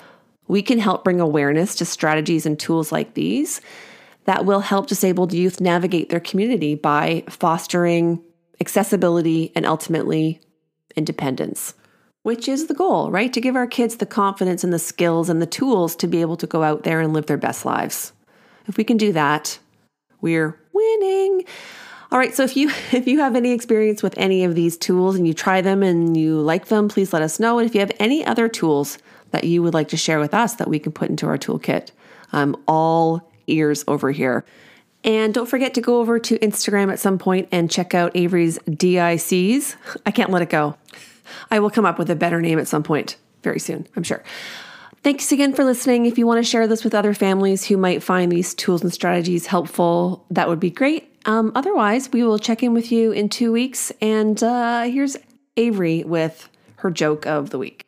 we 0.46 0.62
can 0.62 0.78
help 0.78 1.04
bring 1.04 1.20
awareness 1.20 1.74
to 1.76 1.84
strategies 1.84 2.46
and 2.46 2.58
tools 2.58 2.92
like 2.92 3.14
these 3.14 3.60
that 4.24 4.44
will 4.44 4.60
help 4.60 4.87
disabled 4.87 5.32
youth 5.32 5.60
navigate 5.60 6.08
their 6.08 6.20
community 6.20 6.74
by 6.74 7.24
fostering 7.28 8.22
accessibility 8.60 9.52
and 9.54 9.66
ultimately 9.66 10.40
independence, 10.96 11.74
which 12.22 12.48
is 12.48 12.66
the 12.66 12.74
goal, 12.74 13.10
right? 13.10 13.32
To 13.32 13.40
give 13.40 13.56
our 13.56 13.66
kids 13.66 13.96
the 13.96 14.06
confidence 14.06 14.64
and 14.64 14.72
the 14.72 14.78
skills 14.78 15.28
and 15.28 15.42
the 15.42 15.46
tools 15.46 15.96
to 15.96 16.06
be 16.06 16.20
able 16.20 16.37
to 16.37 16.46
go 16.46 16.62
out 16.62 16.84
there 16.84 17.00
and 17.00 17.12
live 17.12 17.26
their 17.26 17.37
best 17.37 17.64
lives. 17.64 18.12
If 18.66 18.76
we 18.76 18.84
can 18.84 18.96
do 18.96 19.12
that, 19.12 19.58
we're 20.24 20.58
winning. 20.72 21.44
All 22.10 22.18
right, 22.18 22.34
so 22.34 22.44
if 22.44 22.56
you 22.56 22.68
if 22.92 23.06
you 23.06 23.20
have 23.20 23.37
any 23.37 23.52
experience 23.52 24.02
with 24.02 24.14
any 24.16 24.42
of 24.44 24.54
these 24.54 24.76
tools 24.76 25.16
and 25.16 25.28
you 25.28 25.34
try 25.34 25.60
them 25.60 25.82
and 25.82 26.16
you 26.16 26.40
like 26.40 26.66
them, 26.66 26.88
please 26.88 27.12
let 27.12 27.22
us 27.22 27.38
know. 27.38 27.58
And 27.58 27.68
if 27.68 27.74
you 27.74 27.80
have 27.80 27.92
any 28.00 28.24
other 28.24 28.48
tools 28.48 28.98
that 29.32 29.44
you 29.44 29.62
would 29.62 29.74
like 29.74 29.88
to 29.88 29.96
share 29.98 30.18
with 30.18 30.32
us 30.32 30.54
that 30.54 30.68
we 30.68 30.78
can 30.78 30.92
put 30.92 31.10
into 31.10 31.26
our 31.26 31.37
toolkit, 31.37 31.90
I'm 32.32 32.56
all 32.66 33.30
ears 33.46 33.84
over 33.87 34.10
here. 34.12 34.46
And 35.04 35.34
don't 35.34 35.46
forget 35.46 35.74
to 35.74 35.82
go 35.82 36.00
over 36.00 36.18
to 36.18 36.38
Instagram 36.38 36.90
at 36.90 36.98
some 36.98 37.18
point 37.18 37.48
and 37.52 37.70
check 37.70 37.94
out 37.94 38.16
Avery's 38.16 38.58
DICs. 38.60 39.76
I 40.06 40.10
can't 40.10 40.30
let 40.30 40.40
it 40.40 40.48
go. 40.48 40.76
I 41.50 41.58
will 41.58 41.70
come 41.70 41.84
up 41.84 41.98
with 41.98 42.08
a 42.08 42.16
better 42.16 42.40
name 42.40 42.58
at 42.58 42.68
some 42.68 42.82
point 42.82 43.16
very 43.42 43.58
soon, 43.58 43.87
I'm 43.94 44.02
sure. 44.02 44.24
Thanks 45.04 45.30
again 45.32 45.52
for 45.52 45.64
listening. 45.66 46.06
If 46.06 46.16
you 46.16 46.26
want 46.26 46.42
to 46.42 46.50
share 46.50 46.66
this 46.66 46.82
with 46.82 46.94
other 46.94 47.12
families 47.12 47.66
who 47.66 47.76
might 47.76 48.02
find 48.02 48.32
these 48.32 48.54
tools 48.54 48.80
and 48.80 48.90
strategies 48.90 49.44
helpful, 49.44 50.24
that 50.30 50.48
would 50.48 50.58
be 50.58 50.70
great. 50.70 51.14
Um, 51.26 51.52
otherwise, 51.54 52.10
we 52.10 52.24
will 52.24 52.38
check 52.38 52.62
in 52.62 52.72
with 52.72 52.90
you 52.90 53.12
in 53.12 53.28
two 53.28 53.52
weeks. 53.52 53.92
And 54.00 54.42
uh, 54.42 54.84
here's 54.84 55.18
Avery 55.58 56.04
with 56.04 56.48
her 56.76 56.90
joke 56.90 57.26
of 57.26 57.50
the 57.50 57.58
week. 57.58 57.84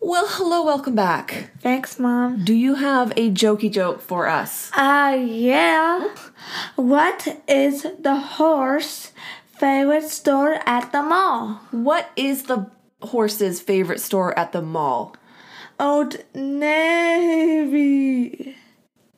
Well, 0.00 0.26
hello, 0.30 0.64
welcome 0.64 0.96
back. 0.96 1.50
Thanks, 1.60 2.00
Mom. 2.00 2.44
Do 2.44 2.54
you 2.54 2.74
have 2.74 3.12
a 3.16 3.30
jokey 3.30 3.70
joke 3.70 4.00
for 4.00 4.26
us? 4.26 4.72
Uh, 4.72 5.16
yeah. 5.24 6.12
What 6.74 7.40
is 7.46 7.86
the 8.00 8.16
horse 8.16 9.12
favorite 9.58 10.08
store 10.08 10.60
at 10.66 10.92
the 10.92 11.02
mall? 11.02 11.60
What 11.70 12.10
is 12.16 12.44
the 12.44 12.70
horse's 13.02 13.60
favorite 13.60 14.00
store 14.00 14.38
at 14.38 14.52
the 14.52 14.62
mall? 14.62 15.16
Old 15.78 16.16
Navy. 16.34 17.76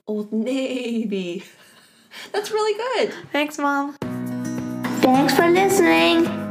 Old 0.07 0.33
Navy. 0.33 1.44
That's 2.33 2.51
really 2.51 2.77
good. 2.77 3.14
Thanks, 3.33 3.59
Mom. 3.59 3.96
Thanks 5.01 5.35
for 5.35 5.48
listening. 5.48 6.47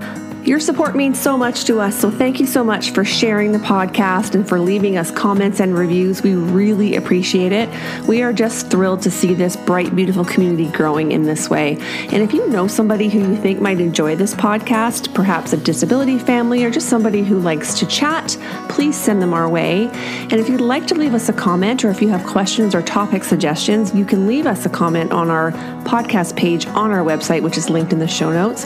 Your 0.48 0.62
support 0.62 0.96
means 0.96 1.20
so 1.20 1.38
much 1.38 1.66
to 1.66 1.82
us, 1.82 2.00
so 2.00 2.10
thank 2.10 2.40
you 2.40 2.46
so 2.46 2.64
much 2.64 2.92
for 2.92 3.04
sharing 3.04 3.52
the 3.52 3.58
podcast 3.58 4.34
and 4.34 4.48
for 4.48 4.62
leaving 4.62 4.98
us 4.98 5.12
comments 5.12 5.60
and 5.60 5.78
reviews. 5.78 6.24
We 6.24 6.36
really 6.36 6.96
appreciate 6.96 7.52
it. 7.52 7.68
We 8.08 8.22
are 8.22 8.32
just 8.32 8.70
thrilled 8.70 9.02
to 9.02 9.12
see 9.12 9.34
this 9.34 9.58
bright, 9.58 9.94
beautiful 9.94 10.24
community 10.24 10.68
growing 10.72 11.12
in 11.12 11.24
this 11.24 11.50
way. 11.50 11.76
And 12.14 12.24
if 12.24 12.34
you 12.34 12.48
know 12.48 12.66
somebody 12.66 13.10
who 13.10 13.20
you 13.20 13.36
think 13.36 13.60
might 13.60 13.82
enjoy 13.82 14.16
this 14.16 14.34
podcast, 14.34 15.14
perhaps 15.14 15.52
a 15.52 15.58
disability 15.58 16.18
family 16.18 16.64
or 16.64 16.72
just 16.72 16.88
somebody 16.88 17.24
who 17.24 17.40
likes 17.40 17.78
to 17.80 17.86
chat, 17.86 18.38
please 18.70 18.96
send 18.96 19.22
them 19.22 19.34
our 19.34 19.50
way. 19.50 19.88
And 19.88 20.36
if 20.36 20.48
you'd 20.48 20.62
like 20.62 20.88
to 20.88 20.96
leave 20.96 21.14
us 21.14 21.28
a 21.28 21.34
comment 21.34 21.84
or 21.84 21.90
if 21.90 22.02
you 22.02 22.08
have 22.08 22.26
questions 22.26 22.74
or 22.74 22.82
topic 22.82 23.26
suggestions, 23.26 23.94
you 23.94 24.06
can 24.06 24.26
leave 24.26 24.46
us 24.46 24.66
a 24.66 24.70
comment 24.70 25.12
on 25.12 25.30
our 25.30 25.52
podcast 25.84 26.38
page 26.38 26.68
on 26.68 26.92
our 26.92 27.04
website, 27.04 27.42
which 27.42 27.58
is 27.58 27.70
linked 27.70 27.92
in 27.92 28.00
the 28.00 28.08
show 28.08 28.32
notes. 28.32 28.66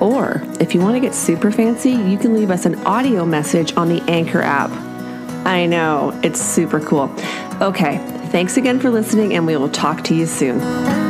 Or 0.00 0.42
if 0.60 0.74
you 0.74 0.80
want 0.80 0.94
to 0.96 1.00
get 1.00 1.14
super 1.14 1.50
fancy, 1.50 1.92
you 1.92 2.18
can 2.18 2.34
leave 2.34 2.50
us 2.50 2.66
an 2.66 2.74
audio 2.86 3.24
message 3.24 3.76
on 3.76 3.88
the 3.88 4.02
Anchor 4.10 4.42
app. 4.42 4.70
I 5.46 5.66
know, 5.66 6.18
it's 6.22 6.40
super 6.40 6.80
cool. 6.80 7.14
Okay, 7.60 7.98
thanks 8.30 8.56
again 8.56 8.80
for 8.80 8.90
listening, 8.90 9.34
and 9.34 9.46
we 9.46 9.56
will 9.56 9.68
talk 9.68 10.02
to 10.04 10.14
you 10.14 10.26
soon. 10.26 11.03